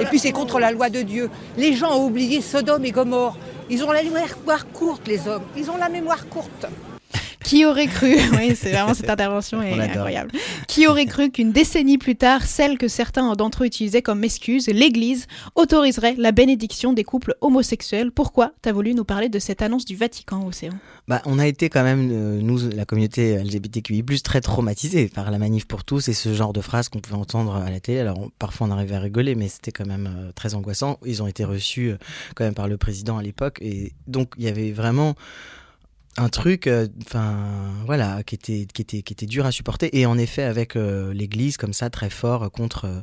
Et 0.00 0.06
puis 0.06 0.18
c'est 0.18 0.32
contre 0.32 0.58
la 0.58 0.72
loi 0.72 0.90
de 0.90 1.02
Dieu. 1.02 1.30
Les 1.56 1.74
gens 1.74 1.96
ont 1.96 2.06
oublié 2.06 2.40
Sodome 2.40 2.84
et 2.84 2.90
Gomorre. 2.90 3.38
Ils 3.70 3.84
ont 3.84 3.92
la 3.92 4.02
mémoire 4.02 4.66
courte, 4.72 5.06
les 5.06 5.28
hommes. 5.28 5.44
Ils 5.56 5.70
ont 5.70 5.76
la 5.76 5.88
mémoire 5.88 6.28
courte. 6.28 6.66
Qui 7.48 7.64
aurait 7.64 7.86
cru 7.86 8.14
Oui, 8.36 8.54
c'est 8.54 8.72
vraiment 8.72 8.92
cette 8.92 9.08
intervention 9.08 9.62
est 9.62 9.72
incroyable. 9.80 10.30
Qui 10.66 10.86
aurait 10.86 11.06
cru 11.06 11.30
qu'une 11.30 11.50
décennie 11.50 11.96
plus 11.96 12.14
tard, 12.16 12.44
celle 12.44 12.76
que 12.76 12.88
certains 12.88 13.32
d'entre 13.34 13.62
eux 13.62 13.66
utilisaient 13.66 14.02
comme 14.02 14.22
excuse, 14.22 14.66
l'Église, 14.68 15.26
autoriserait 15.54 16.14
la 16.18 16.30
bénédiction 16.30 16.92
des 16.92 17.04
couples 17.04 17.34
homosexuels? 17.40 18.10
Pourquoi 18.12 18.52
t'as 18.60 18.72
voulu 18.72 18.94
nous 18.94 19.04
parler 19.04 19.30
de 19.30 19.38
cette 19.38 19.62
annonce 19.62 19.86
du 19.86 19.96
Vatican, 19.96 20.46
Océan? 20.46 20.72
Bah, 21.08 21.22
on 21.24 21.38
a 21.38 21.46
été 21.46 21.70
quand 21.70 21.84
même, 21.84 22.10
euh, 22.12 22.38
nous, 22.42 22.68
la 22.68 22.84
communauté 22.84 23.36
LGBTQI+, 23.42 24.04
très 24.22 24.42
traumatisés 24.42 25.08
par 25.08 25.30
la 25.30 25.38
manif 25.38 25.66
pour 25.66 25.84
tous 25.84 26.08
et 26.08 26.12
ce 26.12 26.34
genre 26.34 26.52
de 26.52 26.60
phrases 26.60 26.90
qu'on 26.90 26.98
pouvait 27.00 27.16
entendre 27.16 27.54
à 27.56 27.70
la 27.70 27.80
télé. 27.80 28.00
Alors, 28.00 28.18
on- 28.18 28.30
parfois, 28.38 28.66
on 28.66 28.70
arrivait 28.70 28.96
à 28.96 29.00
rigoler, 29.00 29.34
mais 29.34 29.48
c'était 29.48 29.72
quand 29.72 29.86
même 29.86 30.06
euh, 30.14 30.32
très 30.34 30.54
angoissant. 30.54 30.98
Ils 31.06 31.22
ont 31.22 31.26
été 31.26 31.44
reçus 31.46 31.92
euh, 31.92 31.96
quand 32.34 32.44
même 32.44 32.52
par 32.54 32.68
le 32.68 32.76
président 32.76 33.16
à 33.16 33.22
l'époque. 33.22 33.56
Et 33.62 33.92
donc, 34.06 34.34
il 34.36 34.44
y 34.44 34.48
avait 34.48 34.70
vraiment 34.72 35.14
un 36.18 36.28
truc, 36.28 36.66
euh, 36.66 36.88
enfin, 37.06 37.36
voilà, 37.86 38.22
qui 38.24 38.34
était, 38.34 38.66
qui, 38.72 38.82
était, 38.82 39.02
qui 39.02 39.12
était 39.12 39.26
dur 39.26 39.46
à 39.46 39.52
supporter. 39.52 39.96
Et 39.96 40.04
en 40.06 40.18
effet, 40.18 40.42
avec 40.42 40.76
euh, 40.76 41.12
l'Église, 41.14 41.56
comme 41.56 41.72
ça, 41.72 41.90
très 41.90 42.10
fort 42.10 42.44
euh, 42.44 42.48
contre, 42.48 43.02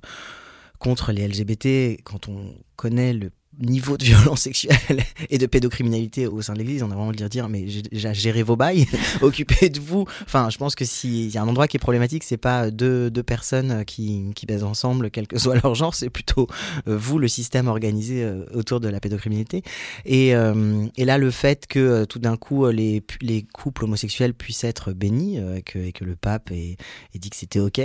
contre 0.80 1.12
les 1.12 1.28
LGBT, 1.28 2.01
quand 2.04 2.28
on 2.28 2.56
connaît 2.75 3.13
le 3.13 3.32
niveau 3.59 3.97
de 3.97 4.03
violence 4.03 4.41
sexuelle 4.41 5.03
et 5.29 5.37
de 5.37 5.45
pédocriminalité 5.45 6.27
au 6.27 6.41
sein 6.41 6.53
de 6.53 6.59
l'église, 6.59 6.83
on 6.83 6.91
a 6.91 6.95
vraiment 6.95 7.11
de 7.11 7.19
leur 7.19 7.29
dire 7.29 7.49
mais 7.49 7.65
géré 7.91 8.43
vos 8.43 8.55
bails, 8.55 8.87
occupez 9.21 9.69
de 9.69 9.79
vous. 9.79 10.05
Enfin, 10.23 10.49
je 10.49 10.57
pense 10.57 10.75
que 10.75 10.85
s'il 10.85 11.29
y 11.29 11.37
a 11.37 11.41
un 11.41 11.47
endroit 11.47 11.67
qui 11.67 11.77
est 11.77 11.79
problématique, 11.79 12.23
c'est 12.23 12.37
pas 12.37 12.71
deux, 12.71 13.09
deux 13.09 13.23
personnes 13.23 13.85
qui, 13.85 14.31
qui 14.35 14.45
baisent 14.45 14.63
ensemble, 14.63 15.09
quel 15.11 15.27
que 15.27 15.37
soit 15.37 15.55
leur 15.63 15.75
genre, 15.75 15.95
c'est 15.95 16.09
plutôt 16.09 16.47
euh, 16.87 16.97
vous, 16.97 17.19
le 17.19 17.27
système 17.27 17.67
organisé 17.67 18.23
euh, 18.23 18.45
autour 18.53 18.79
de 18.79 18.89
la 18.89 18.99
pédocriminalité. 18.99 19.63
Et, 20.05 20.35
euh, 20.35 20.85
et 20.97 21.05
là, 21.05 21.17
le 21.17 21.31
fait 21.31 21.67
que 21.67 21.79
euh, 21.79 22.05
tout 22.05 22.19
d'un 22.19 22.37
coup, 22.37 22.67
les, 22.69 23.03
les 23.21 23.43
couples 23.43 23.85
homosexuels 23.85 24.33
puissent 24.33 24.63
être 24.63 24.91
bénis 24.91 25.39
euh, 25.39 25.61
que, 25.61 25.79
et 25.79 25.91
que 25.91 26.03
le 26.03 26.15
pape 26.15 26.51
ait, 26.51 26.77
ait 27.13 27.19
dit 27.19 27.29
que 27.29 27.35
c'était 27.35 27.59
OK, 27.59 27.81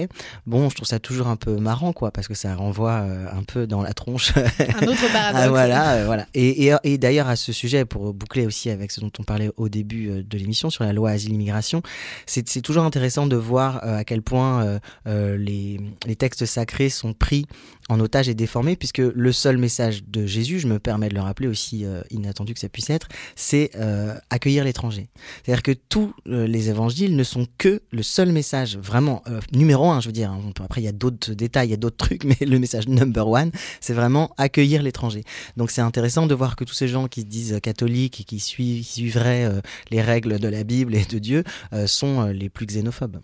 bon, 0.47 0.69
je 0.69 0.77
trouve 0.77 0.89
ça 0.89 0.99
toujours 0.99 1.29
un 1.29 1.37
peu 1.37 1.57
marrant, 1.57 1.93
quoi, 1.93 2.11
parce 2.11 2.29
que 2.29 2.35
ça 2.35 2.55
renvoie 2.55 2.99
un 2.99 3.43
peu 3.43 3.67
dans 3.67 3.83
la 3.83 3.93
tronche. 3.93 4.33
Un 4.37 4.87
autre 4.87 5.13
paradoxe. 5.13 5.45
Ah, 5.45 5.51
voilà, 5.67 5.93
euh, 5.95 6.05
voilà. 6.07 6.27
Et, 6.35 6.99
d'ailleurs, 6.99 7.29
à 7.29 7.37
ce 7.37 7.53
sujet, 7.53 7.85
pour 7.85 8.13
boucler 8.15 8.47
aussi 8.47 8.71
avec 8.71 8.91
ce 8.91 9.01
dont 9.01 9.11
on 9.19 9.23
parlait 9.23 9.51
au 9.57 9.69
début 9.69 10.11
euh, 10.11 10.23
de 10.23 10.39
l'émission 10.39 10.71
sur 10.71 10.85
la 10.85 10.93
loi 10.93 11.11
asile-immigration, 11.11 11.83
c'est 12.27 12.63
toujours 12.63 12.85
intéressant 12.85 13.27
de 13.27 13.37
voir 13.37 13.85
euh, 13.85 13.99
à 13.99 14.05
quel 14.05 14.23
point 14.23 14.81
les 15.07 16.17
textes 16.19 16.47
sacrés 16.47 16.89
sont 16.89 17.13
pris 17.13 17.47
en 17.91 18.01
otage 18.01 18.29
et 18.29 18.35
déformés, 18.35 18.77
puisque 18.77 18.99
le 18.99 19.33
seul 19.33 19.59
message 19.59 20.05
de 20.07 20.27
Jésus, 20.27 20.61
je 20.61 20.67
me 20.67 20.79
permets 20.79 21.09
de 21.09 21.15
le 21.15 21.21
rappeler 21.21 21.49
aussi 21.49 21.85
euh, 21.85 22.03
inattendu 22.11 22.55
que 22.55 22.61
ça 22.61 22.69
puisse 22.69 22.91
être, 22.91 23.09
c'est 23.37 23.71
euh, 23.77 24.15
accueillir 24.31 24.65
l'étranger. 24.65 25.09
C'est-à-dire 25.45 25.63
que 25.63 25.73
tous 25.73 26.15
euh, 26.29 26.47
les 26.47 26.69
évangiles 26.69 27.17
ne 27.17 27.25
sont 27.25 27.47
que 27.59 27.83
le 27.91 28.03
seul 28.03 28.33
message, 28.33 28.79
vraiment 28.79 29.23
numéro 29.53 29.91
un, 29.91 30.01
je 30.01 30.09
veux 30.09 30.13
dire. 30.13 30.31
hein. 30.31 30.41
Après, 30.63 30.81
il 30.81 30.85
y 30.85 30.89
a 30.89 30.93
d'autres 30.93 31.33
détails, 31.33 31.69
il 31.69 31.71
y 31.71 31.75
a 31.75 31.79
d'autres 31.79 31.97
trucs, 31.97 32.25
mais 32.31 32.37
le 32.41 32.59
message 32.59 32.89
number 32.89 33.27
one, 33.27 33.51
c'est 33.81 33.95
vraiment 33.95 34.31
accueillir 34.37 34.83
l'étranger. 34.83 35.25
Donc 35.57 35.71
c'est 35.71 35.81
intéressant 35.81 36.27
de 36.27 36.35
voir 36.35 36.57
que 36.57 36.65
tous 36.65 36.75
ces 36.75 36.89
gens 36.89 37.09
qui 37.09 37.23
se 37.23 37.27
disent 37.27 37.59
catholiques 37.63 38.21
et 38.21 38.25
qui 38.25 38.41
suivent, 38.41 38.85
qui 38.85 38.93
suivraient 38.93 39.51
les 39.91 40.03
règles 40.03 40.39
de 40.39 40.49
la 40.49 40.65
Bible 40.65 40.95
et 40.95 41.05
de 41.05 41.19
Dieu 41.19 41.45
sont 41.87 42.27
les 42.27 42.49
plus 42.49 42.67
xénophobes. 42.67 43.21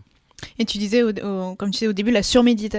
Et 0.58 0.64
tu 0.64 0.78
disais, 0.78 1.02
comme 1.22 1.70
tu 1.70 1.78
disais 1.78 1.88
au 1.88 1.92
début, 1.92 2.10
la 2.10 2.22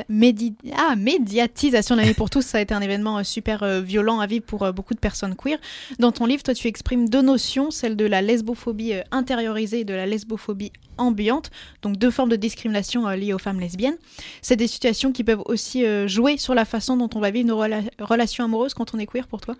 médi- 0.09 0.53
ah, 0.75 0.95
médiatisation 0.95 1.95
de 1.95 2.13
pour 2.13 2.29
tous, 2.29 2.41
ça 2.41 2.59
a 2.59 2.61
été 2.61 2.73
un 2.73 2.81
événement 2.81 3.19
euh, 3.19 3.23
super 3.23 3.63
euh, 3.63 3.81
violent 3.81 4.19
à 4.19 4.27
vivre 4.27 4.45
pour 4.45 4.63
euh, 4.63 4.71
beaucoup 4.71 4.93
de 4.93 4.99
personnes 4.99 5.35
queer. 5.35 5.57
Dans 5.99 6.11
ton 6.11 6.25
livre, 6.25 6.43
toi, 6.43 6.53
tu 6.53 6.67
exprimes 6.67 7.09
deux 7.09 7.21
notions, 7.21 7.71
celle 7.71 7.95
de 7.95 8.05
la 8.05 8.21
lesbophobie 8.21 8.93
intériorisée 9.11 9.81
et 9.81 9.85
de 9.85 9.93
la 9.93 10.05
lesbophobie 10.05 10.71
ambiante, 10.97 11.51
donc 11.81 11.97
deux 11.97 12.11
formes 12.11 12.29
de 12.29 12.35
discrimination 12.35 13.07
liées 13.09 13.33
aux 13.33 13.39
femmes 13.39 13.59
lesbiennes. 13.59 13.97
C'est 14.41 14.55
des 14.55 14.67
situations 14.67 15.11
qui 15.11 15.23
peuvent 15.23 15.43
aussi 15.45 15.85
jouer 16.07 16.37
sur 16.37 16.53
la 16.53 16.65
façon 16.65 16.97
dont 16.97 17.09
on 17.15 17.19
va 17.19 17.31
vivre 17.31 17.47
nos 17.47 17.57
relations 18.05 18.45
amoureuses 18.45 18.73
quand 18.73 18.93
on 18.93 18.99
est 18.99 19.05
queer 19.05 19.27
pour 19.27 19.41
toi? 19.41 19.55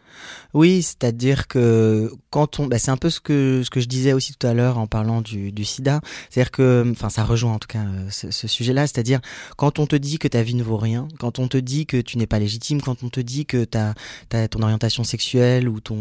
Oui, 0.53 0.81
c'est-à-dire 0.81 1.47
que 1.47 2.11
quand 2.29 2.59
on, 2.59 2.67
bah, 2.67 2.79
c'est 2.79 2.91
un 2.91 2.97
peu 2.97 3.09
ce 3.09 3.19
que 3.19 3.61
ce 3.63 3.69
que 3.69 3.79
je 3.79 3.87
disais 3.87 4.13
aussi 4.13 4.33
tout 4.33 4.47
à 4.47 4.53
l'heure 4.53 4.77
en 4.77 4.87
parlant 4.87 5.21
du, 5.21 5.51
du 5.51 5.65
sida, 5.65 6.01
c'est-à-dire 6.29 6.51
que, 6.51 6.85
enfin, 6.91 7.09
ça 7.09 7.23
rejoint 7.23 7.53
en 7.53 7.59
tout 7.59 7.67
cas 7.67 7.85
ce, 8.09 8.31
ce 8.31 8.47
sujet-là, 8.47 8.87
c'est-à-dire 8.87 9.19
quand 9.55 9.79
on 9.79 9.87
te 9.87 9.95
dit 9.95 10.19
que 10.19 10.27
ta 10.27 10.43
vie 10.43 10.55
ne 10.55 10.63
vaut 10.63 10.77
rien, 10.77 11.07
quand 11.19 11.39
on 11.39 11.47
te 11.47 11.57
dit 11.57 11.85
que 11.85 11.97
tu 11.97 12.17
n'es 12.17 12.27
pas 12.27 12.39
légitime, 12.39 12.81
quand 12.81 13.03
on 13.03 13.09
te 13.09 13.19
dit 13.19 13.45
que 13.45 13.65
ta, 13.65 13.93
ta 14.29 14.47
ton 14.47 14.61
orientation 14.61 15.03
sexuelle 15.03 15.69
ou 15.69 15.79
ton 15.79 15.97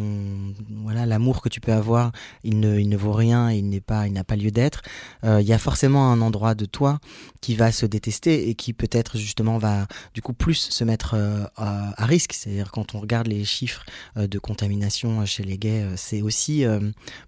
voilà 0.83 1.07
l'amour 1.07 1.43
que 1.43 1.49
tu 1.49 1.61
peux 1.61 1.73
avoir, 1.73 2.13
il 2.45 2.61
ne 2.61 2.79
il 2.79 2.89
ne 2.89 2.97
vaut 2.97 3.13
rien, 3.13 3.51
il 3.51 3.69
n'est 3.69 3.81
pas 3.81 4.07
il 4.07 4.13
n'a 4.13 4.25
pas 4.25 4.37
lieu 4.37 4.51
d'être. 4.51 4.83
Euh, 5.27 5.41
il 5.41 5.47
y 5.47 5.53
a 5.53 5.59
forcément 5.59 6.13
un 6.13 6.21
endroit 6.21 6.55
de 6.55 6.65
toi 6.65 6.99
qui 7.41 7.55
va 7.55 7.73
se 7.73 7.87
détester 7.87 8.49
et 8.49 8.55
qui 8.55 8.73
peut-être 8.73 9.19
justement 9.19 9.59
va 9.59 9.87
du 10.15 10.23
coup 10.23 10.33
plus 10.33 10.55
se 10.55 10.85
mettre 10.85 11.15
euh, 11.15 11.45
à, 11.57 12.07
risque. 12.07 12.33
C'est-à-dire 12.33 12.71
quand 12.71 12.95
on 12.95 13.01
regarde 13.01 13.27
les 13.27 13.45
chiffres 13.45 13.85
euh, 14.17 14.27
de 14.27 14.39
contamination 14.39 15.25
chez 15.27 15.43
les 15.43 15.59
gays, 15.59 15.87
c'est 15.97 16.23
aussi 16.23 16.65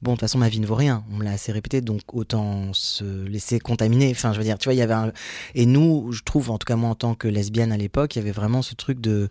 bon 0.02 0.12
de 0.12 0.16
toute 0.16 0.20
façon 0.20 0.38
ma 0.38 0.48
vie 0.48 0.60
ne 0.60 0.66
vaut 0.66 0.74
rien. 0.74 1.04
On 1.12 1.16
me 1.16 1.24
l'a 1.24 1.32
assez 1.32 1.52
répété, 1.52 1.80
donc 1.80 2.02
autant 2.12 2.72
se 2.72 3.24
laisser 3.24 3.58
contaminer. 3.58 4.10
Enfin 4.10 4.32
je 4.32 4.38
veux 4.38 4.44
dire, 4.44 4.58
tu 4.58 4.64
vois, 4.64 4.74
il 4.74 4.78
y 4.78 4.82
avait 4.82 4.94
un... 4.94 5.12
et 5.54 5.66
nous, 5.66 6.12
je 6.12 6.22
trouve 6.22 6.50
en 6.50 6.58
tout 6.58 6.66
cas 6.66 6.76
moi 6.76 6.90
en 6.90 6.94
tant 6.94 7.14
que 7.14 7.28
lesbienne 7.28 7.72
à 7.72 7.76
l'époque, 7.76 8.16
il 8.16 8.20
y 8.20 8.22
avait 8.22 8.32
vraiment 8.32 8.62
ce 8.62 8.74
truc 8.74 9.00
de 9.00 9.28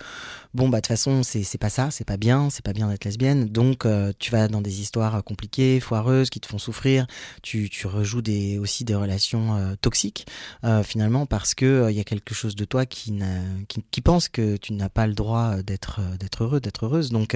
bon 0.53 0.69
bah 0.69 0.77
de 0.77 0.81
toute 0.81 0.87
façon 0.87 1.23
c'est 1.23 1.57
pas 1.57 1.69
ça, 1.69 1.91
c'est 1.91 2.05
pas 2.05 2.17
bien, 2.17 2.49
c'est 2.49 2.63
pas 2.63 2.73
bien 2.73 2.89
d'être 2.89 3.05
lesbienne. 3.05 3.45
Donc 3.45 3.87
tu 4.19 4.31
vas 4.31 4.47
dans 4.47 4.61
des 4.61 4.81
histoires 4.81 5.23
compliquées, 5.23 5.79
foireuses, 5.79 6.29
qui 6.29 6.39
te 6.39 6.47
font 6.47 6.57
souffrir. 6.57 7.07
Tu 7.41 7.69
tu 7.69 7.87
rejoues 7.87 8.21
des 8.21 8.56
aussi 8.59 8.83
des 8.83 8.95
relations 8.95 9.75
toxiques. 9.81 10.25
Euh, 10.63 10.83
finalement 10.83 11.25
parce 11.25 11.53
que 11.53 11.65
il 11.65 11.69
euh, 11.69 11.91
y 11.91 11.99
a 11.99 12.03
quelque 12.03 12.33
chose 12.33 12.55
de 12.55 12.65
toi 12.65 12.85
qui, 12.85 13.13
qui, 13.91 14.01
pense 14.01 14.27
que 14.29 14.57
tu 14.57 14.73
n'as 14.73 14.89
pas 14.89 15.07
le 15.07 15.13
droit 15.13 15.61
d'être 15.61 15.99
euh, 15.99 16.17
d'être 16.17 16.43
heureux, 16.43 16.59
d'être 16.59 16.85
heureuse. 16.85 17.11
Donc 17.11 17.35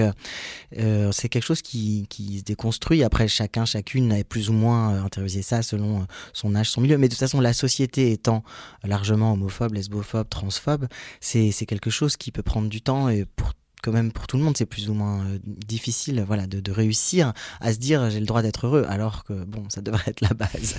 c'est 0.72 1.28
quelque 1.28 1.44
chose 1.44 1.62
qui, 1.62 2.06
qui 2.08 2.40
se 2.40 2.44
déconstruit. 2.44 3.02
Après 3.02 3.28
chacun, 3.28 3.64
chacune 3.64 4.12
a 4.12 4.24
plus 4.24 4.50
ou 4.50 4.52
moins 4.52 5.04
intériorisé 5.04 5.42
ça 5.42 5.62
selon 5.62 6.06
son 6.32 6.54
âge, 6.54 6.70
son 6.70 6.80
milieu. 6.80 6.98
Mais 6.98 7.08
de 7.08 7.12
toute 7.12 7.20
façon, 7.20 7.40
la 7.40 7.52
société 7.52 8.12
étant 8.12 8.42
largement 8.84 9.32
homophobe, 9.32 9.74
lesbophobe, 9.74 10.28
transphobe, 10.28 10.86
c'est 11.20 11.52
quelque 11.66 11.90
chose 11.90 12.16
qui 12.16 12.32
peut 12.32 12.42
prendre 12.42 12.68
du 12.68 12.80
temps 12.80 13.08
et 13.08 13.24
pour 13.24 13.52
quand 13.82 13.92
même 13.92 14.12
pour 14.12 14.26
tout 14.26 14.36
le 14.36 14.42
monde 14.42 14.56
c'est 14.56 14.66
plus 14.66 14.88
ou 14.88 14.94
moins 14.94 15.20
euh, 15.20 15.38
difficile 15.44 16.24
voilà 16.26 16.46
de, 16.46 16.72
réussir 16.72 17.32
à 17.60 17.72
se 17.72 17.78
dire 17.78 18.08
j'ai 18.08 18.20
le 18.20 18.26
droit 18.26 18.40
d'être 18.40 18.66
heureux 18.66 18.86
alors 18.88 19.24
que 19.24 19.32
bon 19.44 19.64
ça 19.68 19.80
devrait 19.82 20.04
être 20.06 20.20
la 20.22 20.34
base. 20.34 20.76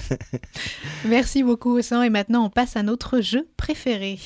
Merci 1.05 1.43
beaucoup 1.43 1.77
Ossan 1.77 2.01
et 2.01 2.09
maintenant 2.09 2.45
on 2.45 2.49
passe 2.49 2.75
à 2.75 2.83
notre 2.83 3.21
jeu 3.21 3.47
préféré. 3.57 4.17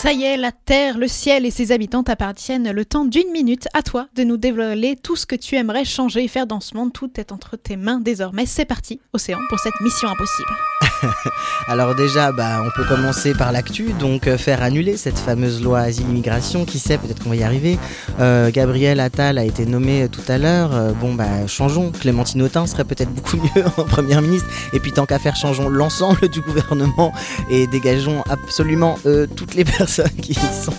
Ça 0.00 0.12
y 0.12 0.22
est, 0.22 0.36
la 0.36 0.52
terre, 0.52 0.96
le 0.96 1.08
ciel 1.08 1.44
et 1.44 1.50
ses 1.50 1.72
habitants 1.72 2.04
t'appartiennent 2.04 2.70
le 2.70 2.84
temps 2.84 3.04
d'une 3.04 3.32
minute. 3.32 3.66
À 3.74 3.82
toi 3.82 4.06
de 4.14 4.22
nous 4.22 4.36
dévoiler 4.36 4.94
tout 4.94 5.16
ce 5.16 5.26
que 5.26 5.34
tu 5.34 5.56
aimerais 5.56 5.84
changer 5.84 6.22
et 6.22 6.28
faire 6.28 6.46
dans 6.46 6.60
ce 6.60 6.76
monde. 6.76 6.92
Tout 6.92 7.10
est 7.18 7.32
entre 7.32 7.56
tes 7.56 7.76
mains 7.76 7.98
désormais. 7.98 8.46
C'est 8.46 8.64
parti, 8.64 9.00
Océan, 9.12 9.40
pour 9.48 9.58
cette 9.58 9.80
mission 9.80 10.08
impossible. 10.08 10.54
Alors 11.66 11.96
déjà, 11.96 12.30
bah, 12.30 12.62
on 12.64 12.70
peut 12.70 12.86
commencer 12.86 13.34
par 13.34 13.50
l'actu, 13.50 13.92
donc 13.98 14.28
euh, 14.28 14.38
faire 14.38 14.62
annuler 14.62 14.96
cette 14.96 15.18
fameuse 15.18 15.60
loi 15.60 15.80
asile-immigration. 15.80 16.64
Qui 16.64 16.78
sait, 16.78 16.96
peut-être 16.96 17.20
qu'on 17.20 17.30
va 17.30 17.36
y 17.36 17.42
arriver. 17.42 17.76
Euh, 18.20 18.52
Gabriel 18.52 19.00
Attal 19.00 19.36
a 19.36 19.44
été 19.44 19.66
nommé 19.66 20.08
tout 20.08 20.22
à 20.28 20.38
l'heure. 20.38 20.76
Euh, 20.76 20.92
bon, 20.92 21.14
bah, 21.14 21.48
changeons. 21.48 21.90
Clémentine 21.90 22.42
Autain 22.42 22.68
serait 22.68 22.84
peut-être 22.84 23.10
beaucoup 23.12 23.36
mieux 23.56 23.64
en 23.76 23.82
première 23.82 24.22
ministre. 24.22 24.48
Et 24.72 24.78
puis 24.78 24.92
tant 24.92 25.06
qu'à 25.06 25.18
faire, 25.18 25.34
changeons 25.34 25.68
l'ensemble 25.68 26.28
du 26.28 26.40
gouvernement 26.40 27.12
et 27.50 27.66
dégageons 27.66 28.22
absolument 28.30 28.96
toutes 29.34 29.54
les 29.54 29.64
personnes 29.64 29.87
qui 30.20 30.32
y 30.32 30.34
sont. 30.34 30.72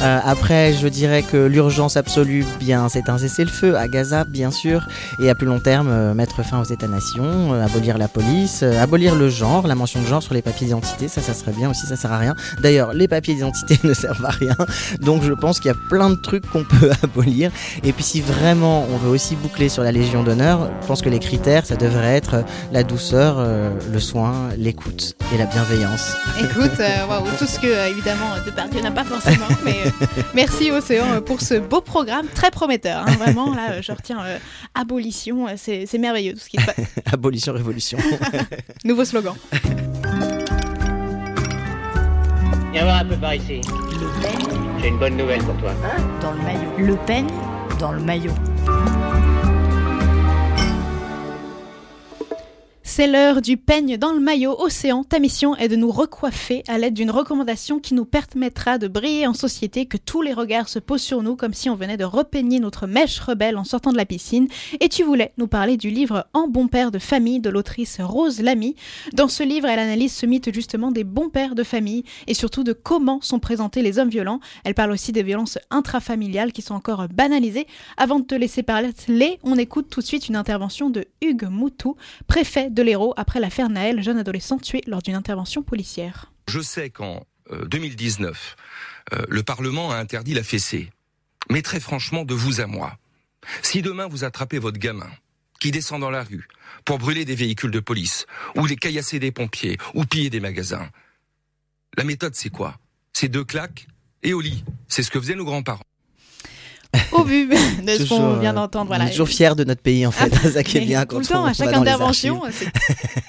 après, 0.00 0.74
je 0.74 0.88
dirais 0.88 1.22
que 1.22 1.36
l'urgence 1.36 1.96
absolue, 1.96 2.44
bien, 2.58 2.88
c'est 2.88 3.08
un 3.08 3.18
cessez-le-feu 3.18 3.76
à 3.76 3.88
Gaza, 3.88 4.24
bien 4.24 4.50
sûr, 4.50 4.86
et 5.20 5.30
à 5.30 5.34
plus 5.34 5.46
long 5.46 5.60
terme, 5.60 6.12
mettre 6.14 6.44
fin 6.44 6.60
aux 6.60 6.64
États-nations, 6.64 7.52
abolir 7.54 7.98
la 7.98 8.08
police, 8.08 8.62
abolir 8.62 9.14
le 9.14 9.28
genre 9.28 9.66
la 9.66 9.74
mention 9.74 10.00
de 10.00 10.06
genre 10.06 10.22
sur 10.22 10.34
les 10.34 10.42
papiers 10.42 10.66
d'identité, 10.66 11.08
ça, 11.08 11.20
ça 11.20 11.34
serait 11.34 11.52
bien 11.52 11.70
aussi, 11.70 11.86
ça 11.86 11.96
sert 11.96 12.12
à 12.12 12.18
rien. 12.18 12.34
D'ailleurs, 12.60 12.92
les 12.92 13.08
papiers 13.08 13.34
d'identité 13.34 13.78
ne 13.84 13.94
servent 13.94 14.24
à 14.24 14.30
rien, 14.30 14.56
donc 15.00 15.22
je 15.22 15.32
pense 15.32 15.60
qu'il 15.60 15.70
y 15.70 15.74
a 15.74 15.88
plein 15.88 16.10
de 16.10 16.16
trucs 16.16 16.48
qu'on 16.50 16.64
peut 16.64 16.90
abolir. 17.02 17.50
Et 17.84 17.92
puis 17.92 18.04
si 18.04 18.20
vraiment 18.20 18.86
on 18.92 18.96
veut 18.96 19.10
aussi 19.10 19.36
boucler 19.36 19.68
sur 19.68 19.82
la 19.82 19.92
Légion 19.92 20.22
d'honneur, 20.22 20.70
je 20.82 20.86
pense 20.86 21.02
que 21.02 21.08
les 21.08 21.18
critères, 21.18 21.66
ça 21.66 21.76
devrait 21.76 22.16
être 22.16 22.44
la 22.72 22.82
douceur, 22.82 23.36
euh, 23.38 23.70
le 23.92 24.00
soin, 24.00 24.50
l'écoute 24.56 25.16
et 25.34 25.38
la 25.38 25.46
bienveillance. 25.46 26.14
Écoute, 26.38 26.80
euh, 26.80 27.06
wow, 27.08 27.26
tout 27.38 27.46
ce 27.46 27.58
que 27.58 27.66
euh, 27.66 27.88
évidemment 27.88 28.31
Depardieu 28.46 28.80
n'a 28.80 28.90
pas 28.90 29.04
forcément, 29.04 29.46
mais 29.64 29.76
euh, 29.86 30.06
merci 30.34 30.70
Océan 30.70 31.20
pour 31.20 31.40
ce 31.40 31.54
beau 31.54 31.80
programme 31.80 32.26
très 32.34 32.50
prometteur. 32.50 33.04
Hein, 33.06 33.12
vraiment, 33.18 33.54
là, 33.54 33.80
je 33.80 33.92
retiens 33.92 34.18
abolition, 34.74 35.46
c'est 35.56 35.98
merveilleux 35.98 36.34
tout 36.34 36.40
ce 36.40 36.48
qui 36.48 36.58
se 36.58 36.66
passe. 36.66 36.76
abolition, 37.12 37.52
révolution. 37.52 37.98
Nouveau 38.84 39.04
slogan. 39.04 39.34
Viens 42.72 42.84
voir 42.84 42.96
un 43.00 43.04
peu 43.04 43.16
par 43.16 43.34
ici. 43.34 43.60
J'ai 44.80 44.88
une 44.88 44.98
bonne 44.98 45.16
nouvelle 45.16 45.42
pour 45.42 45.56
toi. 45.58 45.72
Dans 46.20 46.32
le 46.32 46.42
maillot. 46.42 46.70
Le 46.78 46.96
peigne 47.06 47.28
dans 47.78 47.92
le 47.92 48.00
maillot. 48.00 48.32
C'est 52.84 53.06
l'heure 53.06 53.42
du 53.42 53.56
peigne 53.56 53.96
dans 53.96 54.12
le 54.12 54.18
maillot 54.18 54.60
océan. 54.60 55.04
Ta 55.04 55.20
mission 55.20 55.54
est 55.56 55.68
de 55.68 55.76
nous 55.76 55.92
recoiffer 55.92 56.64
à 56.66 56.78
l'aide 56.78 56.94
d'une 56.94 57.12
recommandation 57.12 57.78
qui 57.78 57.94
nous 57.94 58.04
permettra 58.04 58.76
de 58.76 58.88
briller 58.88 59.28
en 59.28 59.34
société, 59.34 59.86
que 59.86 59.96
tous 59.96 60.20
les 60.20 60.32
regards 60.32 60.68
se 60.68 60.80
posent 60.80 61.02
sur 61.02 61.22
nous 61.22 61.36
comme 61.36 61.54
si 61.54 61.70
on 61.70 61.76
venait 61.76 61.96
de 61.96 62.04
repeigner 62.04 62.58
notre 62.58 62.88
mèche 62.88 63.20
rebelle 63.20 63.56
en 63.56 63.62
sortant 63.62 63.92
de 63.92 63.96
la 63.96 64.04
piscine. 64.04 64.48
Et 64.80 64.88
tu 64.88 65.04
voulais 65.04 65.32
nous 65.38 65.46
parler 65.46 65.76
du 65.76 65.90
livre 65.90 66.26
En 66.34 66.48
bon 66.48 66.66
père 66.66 66.90
de 66.90 66.98
famille 66.98 67.38
de 67.38 67.50
l'autrice 67.50 67.98
Rose 68.00 68.40
Lamy. 68.40 68.74
Dans 69.12 69.28
ce 69.28 69.44
livre, 69.44 69.68
elle 69.68 69.78
analyse 69.78 70.14
ce 70.14 70.26
mythe 70.26 70.52
justement 70.52 70.90
des 70.90 71.04
bons 71.04 71.30
pères 71.30 71.54
de 71.54 71.62
famille 71.62 72.02
et 72.26 72.34
surtout 72.34 72.64
de 72.64 72.72
comment 72.72 73.20
sont 73.22 73.38
présentés 73.38 73.82
les 73.82 74.00
hommes 74.00 74.10
violents. 74.10 74.40
Elle 74.64 74.74
parle 74.74 74.90
aussi 74.90 75.12
des 75.12 75.22
violences 75.22 75.56
intrafamiliales 75.70 76.52
qui 76.52 76.62
sont 76.62 76.74
encore 76.74 77.06
banalisées. 77.08 77.68
Avant 77.96 78.18
de 78.18 78.24
te 78.24 78.34
laisser 78.34 78.64
parler, 78.64 78.90
on 79.44 79.56
écoute 79.56 79.88
tout 79.88 80.00
de 80.00 80.06
suite 80.06 80.28
une 80.28 80.36
intervention 80.36 80.90
de 80.90 81.04
Hugues 81.22 81.48
Moutou, 81.48 81.96
préfet 82.26 82.70
de 82.72 82.81
l'Hérault 82.82 83.14
après 83.16 83.40
l'affaire 83.40 83.68
Naël, 83.68 84.02
jeune 84.02 84.18
adolescent 84.18 84.58
tué 84.58 84.82
lors 84.86 85.02
d'une 85.02 85.14
intervention 85.14 85.62
policière. 85.62 86.32
Je 86.48 86.60
sais 86.60 86.90
qu'en 86.90 87.26
euh, 87.50 87.64
2019, 87.66 88.56
euh, 89.12 89.22
le 89.28 89.42
Parlement 89.42 89.90
a 89.90 89.96
interdit 89.96 90.34
la 90.34 90.42
fessée. 90.42 90.90
Mais 91.50 91.62
très 91.62 91.80
franchement, 91.80 92.24
de 92.24 92.34
vous 92.34 92.60
à 92.60 92.66
moi, 92.66 92.96
si 93.62 93.82
demain 93.82 94.06
vous 94.06 94.24
attrapez 94.24 94.58
votre 94.58 94.78
gamin 94.78 95.10
qui 95.60 95.70
descend 95.70 96.00
dans 96.00 96.10
la 96.10 96.24
rue 96.24 96.48
pour 96.84 96.98
brûler 96.98 97.24
des 97.24 97.34
véhicules 97.34 97.70
de 97.70 97.80
police, 97.80 98.26
ou 98.56 98.66
les 98.66 98.76
caillasser 98.76 99.20
des 99.20 99.30
pompiers, 99.30 99.78
ou 99.94 100.04
piller 100.04 100.30
des 100.30 100.40
magasins, 100.40 100.88
la 101.96 102.04
méthode 102.04 102.34
c'est 102.34 102.50
quoi? 102.50 102.78
C'est 103.12 103.28
deux 103.28 103.44
claques 103.44 103.86
et 104.22 104.32
au 104.32 104.40
lit. 104.40 104.64
C'est 104.88 105.02
ce 105.02 105.10
que 105.10 105.20
faisaient 105.20 105.36
nos 105.36 105.44
grands-parents. 105.44 105.84
Au 107.12 107.24
vu 107.24 107.46
de 107.48 107.90
ce 107.90 108.08
qu'on 108.08 108.34
vient 108.34 108.52
d'entendre. 108.52 108.88
Voilà. 108.88 109.04
On 109.04 109.06
est 109.06 109.10
toujours 109.10 109.28
fiers 109.28 109.54
de 109.54 109.64
notre 109.64 109.80
pays 109.80 110.06
en 110.06 110.10
fait. 110.10 110.32
Ah, 110.44 110.50
ça 110.50 110.62
qui 110.62 110.78
est 110.78 110.82
bien 110.82 111.04
quand 111.04 111.16
tout 111.16 111.22
le 111.22 111.26
temps, 111.26 111.44
à 111.44 111.52
chaque 111.52 111.72
intervention, 111.72 112.42
c'est 112.50 112.70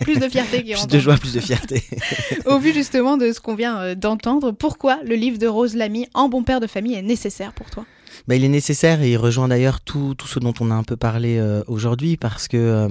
plus 0.01 0.19
de 0.19 0.27
fierté 0.29 0.63
qui 0.63 0.73
Plus 0.73 0.87
de 0.87 0.99
joie, 0.99 1.17
plus 1.17 1.33
de 1.33 1.39
fierté. 1.39 1.83
Au 2.45 2.59
vu 2.59 2.73
justement 2.73 3.17
de 3.17 3.31
ce 3.31 3.39
qu'on 3.39 3.55
vient 3.55 3.79
euh, 3.79 3.95
d'entendre, 3.95 4.51
pourquoi 4.51 4.99
le 5.05 5.15
livre 5.15 5.37
de 5.37 5.47
Rose 5.47 5.75
Lamy, 5.75 6.07
En 6.13 6.29
bon 6.29 6.43
père 6.43 6.59
de 6.59 6.67
famille, 6.67 6.95
est 6.95 7.01
nécessaire 7.01 7.53
pour 7.53 7.69
toi? 7.69 7.85
Bah, 8.27 8.35
il 8.35 8.43
est 8.43 8.49
nécessaire 8.49 9.01
et 9.01 9.11
il 9.11 9.17
rejoint 9.17 9.47
d'ailleurs 9.47 9.81
tout, 9.81 10.15
tout 10.15 10.27
ce 10.27 10.39
dont 10.39 10.53
on 10.59 10.71
a 10.71 10.73
un 10.73 10.83
peu 10.83 10.95
parlé 10.95 11.37
euh, 11.37 11.61
aujourd'hui 11.67 12.15
parce 12.15 12.47
que 12.47 12.57
euh, 12.57 12.87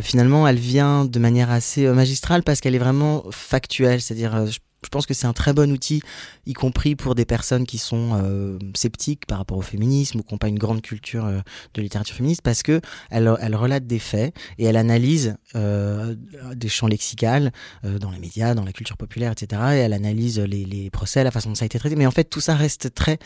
finalement 0.00 0.46
elle 0.46 0.58
vient 0.58 1.04
de 1.04 1.18
manière 1.18 1.50
assez 1.50 1.86
euh, 1.86 1.94
magistrale 1.94 2.42
parce 2.42 2.60
qu'elle 2.60 2.74
est 2.74 2.80
vraiment 2.80 3.24
factuelle, 3.30 4.00
c'est-à-dire 4.00 4.34
euh, 4.34 4.46
je 4.46 4.58
je 4.84 4.88
pense 4.90 5.06
que 5.06 5.14
c'est 5.14 5.26
un 5.26 5.32
très 5.32 5.52
bon 5.52 5.70
outil, 5.72 6.02
y 6.46 6.52
compris 6.52 6.94
pour 6.94 7.14
des 7.14 7.24
personnes 7.24 7.66
qui 7.66 7.78
sont 7.78 8.10
euh, 8.22 8.58
sceptiques 8.74 9.26
par 9.26 9.38
rapport 9.38 9.58
au 9.58 9.62
féminisme 9.62 10.20
ou 10.20 10.22
qui 10.22 10.32
n'ont 10.32 10.38
pas 10.38 10.48
une 10.48 10.58
grande 10.58 10.82
culture 10.82 11.26
euh, 11.26 11.40
de 11.74 11.82
littérature 11.82 12.14
féministe, 12.14 12.42
parce 12.42 12.62
que 12.62 12.80
elle, 13.10 13.28
relate 13.28 13.86
des 13.86 13.98
faits 13.98 14.34
et 14.58 14.64
elle 14.64 14.76
analyse 14.76 15.36
euh, 15.56 16.14
des 16.54 16.68
champs 16.68 16.86
lexicales 16.86 17.52
dans 17.82 18.10
les 18.10 18.18
médias, 18.18 18.54
dans 18.54 18.64
la 18.64 18.72
culture 18.72 18.96
populaire, 18.96 19.32
etc. 19.32 19.62
Et 19.72 19.76
elle 19.78 19.92
analyse 19.92 20.38
les, 20.38 20.64
les, 20.64 20.90
procès, 20.90 21.24
la 21.24 21.30
façon 21.30 21.48
dont 21.48 21.54
ça 21.54 21.64
a 21.64 21.66
été 21.66 21.78
traité. 21.78 21.96
Mais 21.96 22.06
en 22.06 22.10
fait, 22.10 22.24
tout 22.24 22.40
ça 22.40 22.54
reste 22.54 22.94
très 22.94 23.18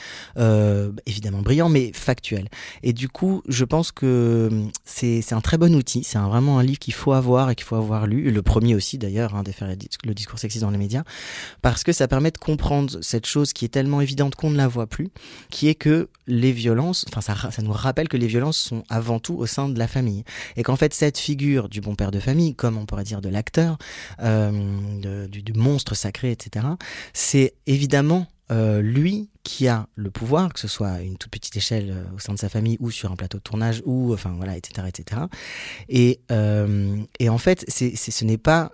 évidemment 1.07 1.43
brillant, 1.43 1.69
mais 1.69 1.93
factuel. 1.93 2.49
Et 2.83 2.93
du 2.93 3.09
coup, 3.09 3.43
je 3.49 3.65
pense 3.65 3.93
que 3.93 4.51
c'est 4.85 5.33
un 5.33 5.41
très 5.41 5.59
bon 5.59 5.75
outil. 5.75 6.03
C'est 6.05 6.19
vraiment 6.19 6.59
un 6.59 6.63
livre 6.63 6.79
qu'il 6.79 6.95
faut 6.95 7.13
avoir 7.13 7.51
et 7.51 7.55
qu'il 7.55 7.67
faut 7.67 7.77
avoir 7.77 8.07
lu. 8.07 8.31
Le 8.31 8.43
premier 8.43 8.75
aussi, 8.75 8.99
d'ailleurs, 8.99 9.35
hein, 9.35 9.43
le 10.05 10.15
discours 10.15 10.39
sexiste 10.39 10.63
dans 10.63 10.71
les 10.71 10.79
médias. 10.79 11.03
Parce 11.61 11.85
que 11.85 11.93
ça 11.93 12.09
permet 12.09 12.31
de 12.31 12.39
comprendre 12.39 12.99
cette 13.03 13.27
chose 13.27 13.53
qui 13.53 13.65
est 13.65 13.69
tellement 13.69 14.01
évidente 14.01 14.35
qu'on 14.35 14.51
ne 14.51 14.57
la 14.57 14.69
voit 14.69 14.87
plus, 14.87 15.11
qui 15.51 15.69
est 15.69 15.75
que 15.75 16.09
les 16.27 16.53
violences, 16.53 17.05
enfin 17.09 17.21
ça, 17.21 17.63
nous 17.63 17.73
rappelle 17.73 18.09
que 18.09 18.17
les 18.17 18.27
violences 18.27 18.59
sont 18.59 18.85
avant 18.89 19.19
tout 19.19 19.35
au 19.35 19.47
sein 19.47 19.69
de 19.69 19.79
la 19.79 19.89
famille 19.89 20.25
et 20.57 20.63
qu'en 20.63 20.77
fait 20.77 20.95
cette 20.95 21.19
figure 21.19 21.69
du 21.69 21.81
bon 21.81 21.95
père 21.95 22.11
de 22.11 22.21
famille, 22.21 22.55
comme 22.55 22.77
on 22.77 22.87
pourrait 22.87 23.05
dire 23.05 23.21
de 23.21 23.29
l'acteur, 23.29 23.79
euh, 24.23 25.27
du, 25.29 25.53
monstre 25.53 25.95
sacré, 25.95 26.31
etc., 26.31 26.67
c'est 27.13 27.55
évidemment 27.67 28.27
euh, 28.51 28.81
lui 28.81 29.29
qui 29.45 29.69
a 29.69 29.87
le 29.95 30.11
pouvoir, 30.11 30.53
que 30.53 30.61
ce 30.61 30.69
soit 30.69 30.89
à 30.89 31.01
une 31.01 31.17
toute 31.17 31.31
petite 31.31 31.57
échelle 31.57 31.91
euh, 31.91 32.17
au 32.17 32.19
sein 32.19 32.33
de 32.33 32.39
sa 32.39 32.49
famille 32.49 32.77
ou 32.81 32.91
sur 32.91 33.11
un 33.11 33.17
plateau 33.17 33.39
de 33.39 33.43
tournage 33.43 33.83
ou 33.85 34.13
enfin 34.13 34.33
voilà 34.37 34.57
etc 34.57 34.89
etc. 34.89 35.23
Et 35.89 36.21
et 37.19 37.29
en 37.29 37.39
fait 37.39 37.65
ce 37.69 38.25
n'est 38.25 38.39
pas 38.39 38.73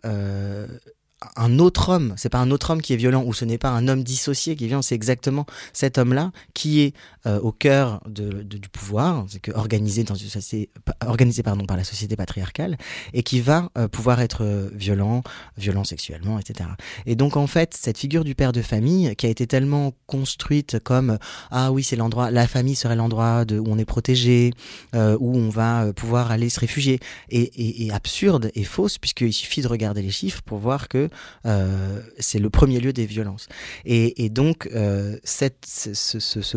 un 1.37 1.59
autre 1.59 1.89
homme, 1.89 2.15
c'est 2.17 2.29
pas 2.29 2.39
un 2.39 2.51
autre 2.51 2.71
homme 2.71 2.81
qui 2.81 2.93
est 2.93 2.97
violent 2.97 3.25
ou 3.25 3.33
ce 3.33 3.45
n'est 3.45 3.59
pas 3.59 3.71
un 3.71 3.89
homme 3.89 4.05
dissocié 4.05 4.55
qui 4.55 4.65
est 4.65 4.67
violent, 4.69 4.83
c'est 4.83 4.95
exactement 4.95 5.47
cet 5.73 5.99
homme-là 5.99 6.31
qui 6.55 6.81
est 6.81 6.95
euh, 7.27 7.41
au 7.41 7.51
cœur 7.51 8.01
du 8.07 8.69
pouvoir, 8.69 9.27
c'est 9.29 9.41
que 9.41 9.51
organisé 9.51 10.05
dans 10.05 10.15
une 10.15 10.29
société, 10.29 10.71
organisé 11.05 11.43
pardon 11.43 11.67
par 11.67 11.77
la 11.77 11.83
société 11.83 12.15
patriarcale 12.15 12.77
et 13.13 13.25
qui 13.25 13.41
va 13.41 13.69
euh, 13.77 13.89
pouvoir 13.89 14.21
être 14.21 14.71
violent, 14.73 15.23
violent 15.57 15.83
sexuellement, 15.83 16.39
etc. 16.39 16.71
Et 17.07 17.17
donc 17.17 17.37
en 17.37 17.49
fait 17.49 17.75
cette 17.75 17.99
figure 17.99 18.23
du 18.23 18.37
père 18.37 18.53
de 18.53 18.63
famille 18.63 19.15
qui 19.17 19.27
a 19.27 19.29
été 19.29 19.47
tellement 19.49 19.95
construite 20.07 20.79
comme 20.79 21.19
ah 21.51 21.73
oui 21.73 21.83
c'est 21.83 21.97
l'endroit, 21.97 22.31
la 22.31 22.47
famille 22.47 22.77
serait 22.77 22.97
l'endroit 22.97 23.45
où 23.51 23.65
on 23.67 23.79
est 23.79 23.85
protégé, 23.85 24.53
euh, 24.95 25.17
où 25.19 25.37
on 25.37 25.49
va 25.49 25.93
pouvoir 25.93 26.31
aller 26.31 26.49
se 26.49 26.61
réfugier, 26.61 27.01
et 27.29 27.91
absurde 27.93 28.53
et 28.55 28.65
fausse 28.65 28.99
puisqu'il 28.99 29.33
suffit 29.33 29.63
de 29.63 29.69
regarder 29.69 30.03
les 30.03 30.11
chiffres 30.11 30.43
pour 30.43 30.59
voir 30.59 30.89
que 30.89 31.08
euh, 31.47 32.01
c'est 32.19 32.39
le 32.39 32.51
premier 32.51 32.81
lieu 32.81 32.93
des 32.93 33.07
violences. 33.07 33.49
Et, 33.85 34.29
donc, 34.29 34.69
euh, 34.75 35.17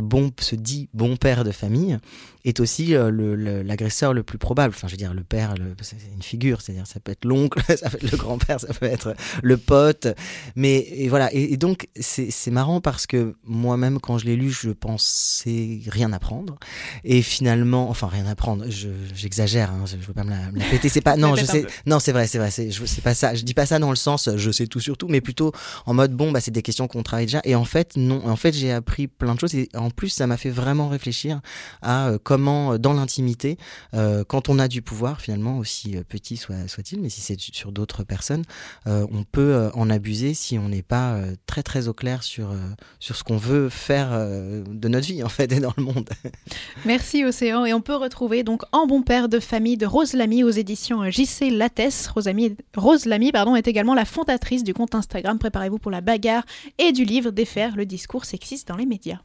bon, 0.02 0.32
ce 0.40 0.56
dit 0.56 0.90
bon 0.94 1.18
père 1.18 1.44
de 1.44 1.52
famille 1.52 1.98
est 2.44 2.60
aussi 2.60 2.96
euh, 2.96 3.64
l'agresseur 3.64 4.14
le, 4.14 4.24
plus 4.24 4.38
probable. 4.38 4.74
Enfin, 4.76 4.88
je 4.88 4.94
veux 4.94 4.98
dire, 4.98 5.14
le 5.14 5.24
père, 5.24 5.54
c'est 5.82 5.98
une 6.14 6.22
figure, 6.22 6.62
c'est-à-dire 6.62 6.88
ça 6.88 7.00
peut 7.00 7.12
être 7.12 7.26
l'oncle, 7.26 7.62
ça 7.78 7.90
peut 7.90 7.98
être 8.02 8.12
le 8.12 8.18
grand-père, 8.18 8.60
ça 8.60 8.74
peut 8.74 8.86
être 8.86 9.16
le 9.42 9.58
pote. 9.58 10.08
Mais 10.56 11.08
voilà. 11.10 11.34
Et, 11.34 11.58
donc, 11.58 11.88
c'est 12.00 12.52
marrant 12.52 12.82
parce 12.82 13.06
que 13.08 13.36
moi-même, 13.44 14.00
quand 14.00 14.18
je 14.18 14.26
l'ai 14.26 14.36
lu, 14.36 14.52
je 14.52 14.70
pensais 14.70 15.80
rien 15.88 16.12
apprendre. 16.14 16.58
Et 17.04 17.22
finalement, 17.22 17.90
enfin, 17.90 18.08
rien 18.08 18.26
apprendre, 18.26 18.66
j'exagère, 19.14 19.72
hein, 19.72 19.84
je, 19.86 19.98
je 20.02 20.08
veux 20.08 20.14
pas 20.14 20.24
me 20.24 20.32
la, 20.32 20.70
péter. 20.70 20.90
C'est 20.90 21.02
pas, 21.02 21.18
non, 21.18 21.36
je 21.36 21.46
sais, 21.46 21.66
non, 21.86 22.00
c'est 22.00 22.12
vrai, 22.12 22.28
c'est 22.28 22.38
vrai, 22.38 22.52
c'est 22.52 23.02
pas 23.04 23.14
ça. 23.14 23.36
Je 23.36 23.44
dis 23.44 23.54
pas 23.54 23.66
ça 23.66 23.80
dans 23.80 23.90
le 23.90 23.96
sens, 23.96 24.30
je 24.36 24.52
sais 24.52 24.68
tout 24.68 24.80
sur 24.80 24.98
tout, 24.98 25.08
mais 25.08 25.22
plutôt 25.22 25.52
en 25.86 25.94
mode, 25.94 26.14
bon, 26.14 26.32
bah, 26.32 26.42
c'est 26.42 26.52
des 26.52 26.62
questions 26.62 26.88
qu'on 26.88 27.04
travaille 27.04 27.26
déjà. 27.26 27.42
Et 27.44 27.56
en 27.56 27.66
fait, 27.66 27.96
non, 27.98 28.28
en 28.28 28.36
fait, 28.36 28.54
j'ai 28.54 28.72
appris 28.72 29.08
plein 29.08 29.36
de 29.36 29.40
choses. 29.40 29.56
Et 29.56 29.70
en 29.76 29.90
plus, 29.90 30.10
ça 30.10 30.28
m'a 30.28 30.38
fait 30.38 30.50
vraiment 30.50 30.90
réfléchir 30.90 31.42
à 31.82 32.10
euh, 32.10 32.18
comment, 32.32 32.72
euh, 32.72 32.78
dans 32.78 32.94
l'intimité, 32.94 33.58
euh, 33.94 34.24
quand 34.26 34.48
on 34.48 34.58
a 34.58 34.70
du 34.70 34.82
pouvoir, 34.82 35.20
finalement, 35.20 35.58
aussi 35.58 35.98
euh, 35.98 36.04
petit 36.08 36.38
soit, 36.38 36.70
soit-il, 36.70 37.02
mais 37.02 37.10
si 37.10 37.20
c'est 37.20 37.38
sur 37.38 37.74
d'autres 37.74 38.06
personnes, 38.06 38.44
on 38.86 39.24
peut 39.30 39.70
en 39.74 39.90
abuser 39.90 40.34
si 40.34 40.58
on 40.58 40.70
n'est 40.70 40.82
pas 40.82 41.20
très 41.46 41.64
très 41.64 41.88
au 41.88 41.94
clair 41.94 42.24
sur, 42.24 42.54
sur 43.00 43.16
ce 43.16 43.24
qu'on 43.24 43.38
veut 43.38 43.70
faire 43.70 44.12
de 44.12 44.88
notre 44.88 45.08
vie, 45.08 45.24
en 45.26 45.30
fait, 45.30 45.52
et 45.52 45.60
dans 45.60 45.74
le 45.76 45.84
monde. 45.84 46.10
Merci 46.86 47.26
Océan. 47.26 47.66
Et 47.66 47.74
on 47.74 47.82
peut 47.82 47.96
retrouver 47.96 48.44
donc 48.44 48.62
En 48.72 48.88
bon 48.88 49.02
père 49.02 49.28
de 49.28 49.40
famille 49.40 49.78
de 49.78 49.86
Rose 49.86 50.14
Lamy 50.14 50.44
aux 50.44 50.50
éditions 50.50 51.10
JC 51.10 51.50
Lattès. 51.52 52.08
Rose 52.08 52.26
Lamy, 52.26 52.56
Rose 52.76 53.06
Lamy 53.06 53.32
pardon, 53.32 53.56
est 53.56 53.68
également 53.68 53.96
la 53.96 54.06
fondatrice 54.06 54.64
du 54.64 54.74
compte 54.74 54.96
Instagram 54.96 55.38
Préparez-vous 55.40 55.80
pour 55.80 55.92
la 55.92 56.02
bagarre 56.02 56.44
et 56.78 56.92
du 56.92 57.04
livre 57.04 57.32
Défaire 57.32 57.76
le 57.76 57.86
discours 57.86 58.26
sexiste 58.26 58.68
dans 58.68 58.78
les 58.78 58.86
médias. 58.86 59.20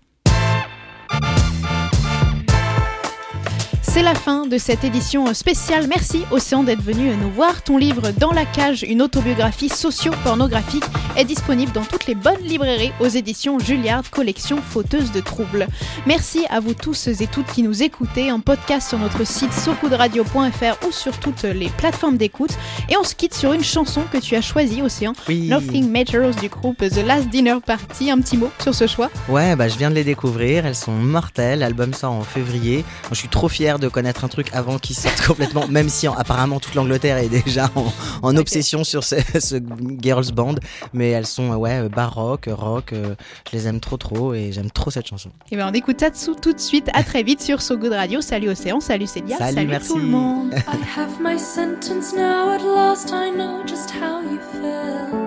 C'est 3.96 4.02
la 4.02 4.14
fin 4.14 4.46
de 4.46 4.58
cette 4.58 4.84
édition 4.84 5.32
spéciale. 5.32 5.86
Merci 5.88 6.24
Océan 6.30 6.62
d'être 6.62 6.82
venu 6.82 7.16
nous 7.16 7.30
voir. 7.30 7.62
Ton 7.62 7.78
livre 7.78 8.10
Dans 8.10 8.30
la 8.30 8.44
cage, 8.44 8.82
une 8.82 9.00
autobiographie 9.00 9.70
socio-pornographique 9.70 10.84
est 11.16 11.24
disponible 11.24 11.72
dans 11.72 11.82
toutes 11.82 12.06
les 12.06 12.14
bonnes 12.14 12.42
librairies 12.42 12.92
aux 13.00 13.08
éditions 13.08 13.58
Julliard, 13.58 14.02
collection 14.10 14.58
fauteuse 14.58 15.12
de 15.12 15.22
troubles. 15.22 15.66
Merci 16.04 16.44
à 16.50 16.60
vous 16.60 16.74
tous 16.74 17.06
et 17.08 17.26
toutes 17.26 17.46
qui 17.46 17.62
nous 17.62 17.82
écoutez 17.82 18.30
en 18.30 18.40
podcast 18.40 18.90
sur 18.90 18.98
notre 18.98 19.26
site 19.26 19.54
socoudradio.fr 19.54 20.86
ou 20.86 20.92
sur 20.92 21.18
toutes 21.18 21.44
les 21.44 21.70
plateformes 21.70 22.18
d'écoute. 22.18 22.52
Et 22.90 22.98
on 22.98 23.02
se 23.02 23.14
quitte 23.14 23.32
sur 23.32 23.54
une 23.54 23.64
chanson 23.64 24.02
que 24.12 24.18
tu 24.18 24.36
as 24.36 24.42
choisie, 24.42 24.82
Océan. 24.82 25.14
Oui. 25.26 25.48
Nothing 25.48 25.90
Matters 25.90 26.34
du 26.34 26.50
groupe 26.50 26.86
The 26.86 27.02
Last 27.02 27.30
Dinner 27.30 27.56
Party. 27.64 28.10
Un 28.10 28.20
petit 28.20 28.36
mot 28.36 28.50
sur 28.62 28.74
ce 28.74 28.86
choix? 28.86 29.08
Ouais, 29.30 29.56
bah 29.56 29.68
je 29.68 29.78
viens 29.78 29.88
de 29.88 29.94
les 29.94 30.04
découvrir. 30.04 30.66
Elles 30.66 30.74
sont 30.74 30.92
mortelles. 30.92 31.60
L'album 31.60 31.94
sort 31.94 32.12
en 32.12 32.24
février. 32.24 32.84
Je 33.08 33.14
suis 33.14 33.28
trop 33.28 33.48
fier 33.48 33.78
de 33.78 33.85
connaître 33.88 34.24
un 34.24 34.28
truc 34.28 34.48
avant 34.52 34.78
qu'il 34.78 34.96
sorte 34.96 35.20
complètement, 35.26 35.66
même 35.68 35.88
si 35.88 36.08
en, 36.08 36.14
apparemment 36.14 36.60
toute 36.60 36.74
l'Angleterre 36.74 37.18
est 37.18 37.28
déjà 37.28 37.70
en, 37.74 37.92
en 38.22 38.30
okay. 38.30 38.38
obsession 38.38 38.84
sur 38.84 39.04
ce, 39.04 39.16
ce, 39.40 39.56
girls 40.00 40.32
band. 40.32 40.56
Mais 40.92 41.10
elles 41.10 41.26
sont 41.26 41.54
ouais 41.54 41.88
baroque, 41.88 42.48
rock. 42.50 42.92
Euh, 42.92 43.14
je 43.50 43.56
les 43.56 43.68
aime 43.68 43.80
trop 43.80 43.96
trop 43.96 44.34
et 44.34 44.52
j'aime 44.52 44.70
trop 44.70 44.90
cette 44.90 45.06
chanson. 45.06 45.30
Et 45.50 45.56
ben 45.56 45.68
on 45.70 45.74
écoute 45.74 46.00
ça 46.00 46.10
tout 46.10 46.52
de 46.52 46.60
suite. 46.60 46.88
À 46.94 47.02
très 47.02 47.22
vite 47.22 47.40
sur 47.40 47.62
So 47.62 47.76
Good 47.76 47.92
Radio. 47.92 48.20
Salut 48.20 48.48
Océan, 48.50 48.80
salut 48.80 49.06
Célia, 49.06 49.36
salut, 49.36 49.54
salut 49.54 49.68
merci. 49.68 49.88
tout 49.88 49.98
le 49.98 50.06
monde. 50.06 50.52
I 50.54 50.76
have 50.96 51.20
my 51.20 51.38
sentence 51.38 52.12
now 52.14 52.50
at 52.50 52.62
last. 52.62 53.12
I 53.12 53.30
know 53.30 53.64
just 53.64 53.90
how 53.90 54.20
you 54.22 54.40
feel. 54.52 55.25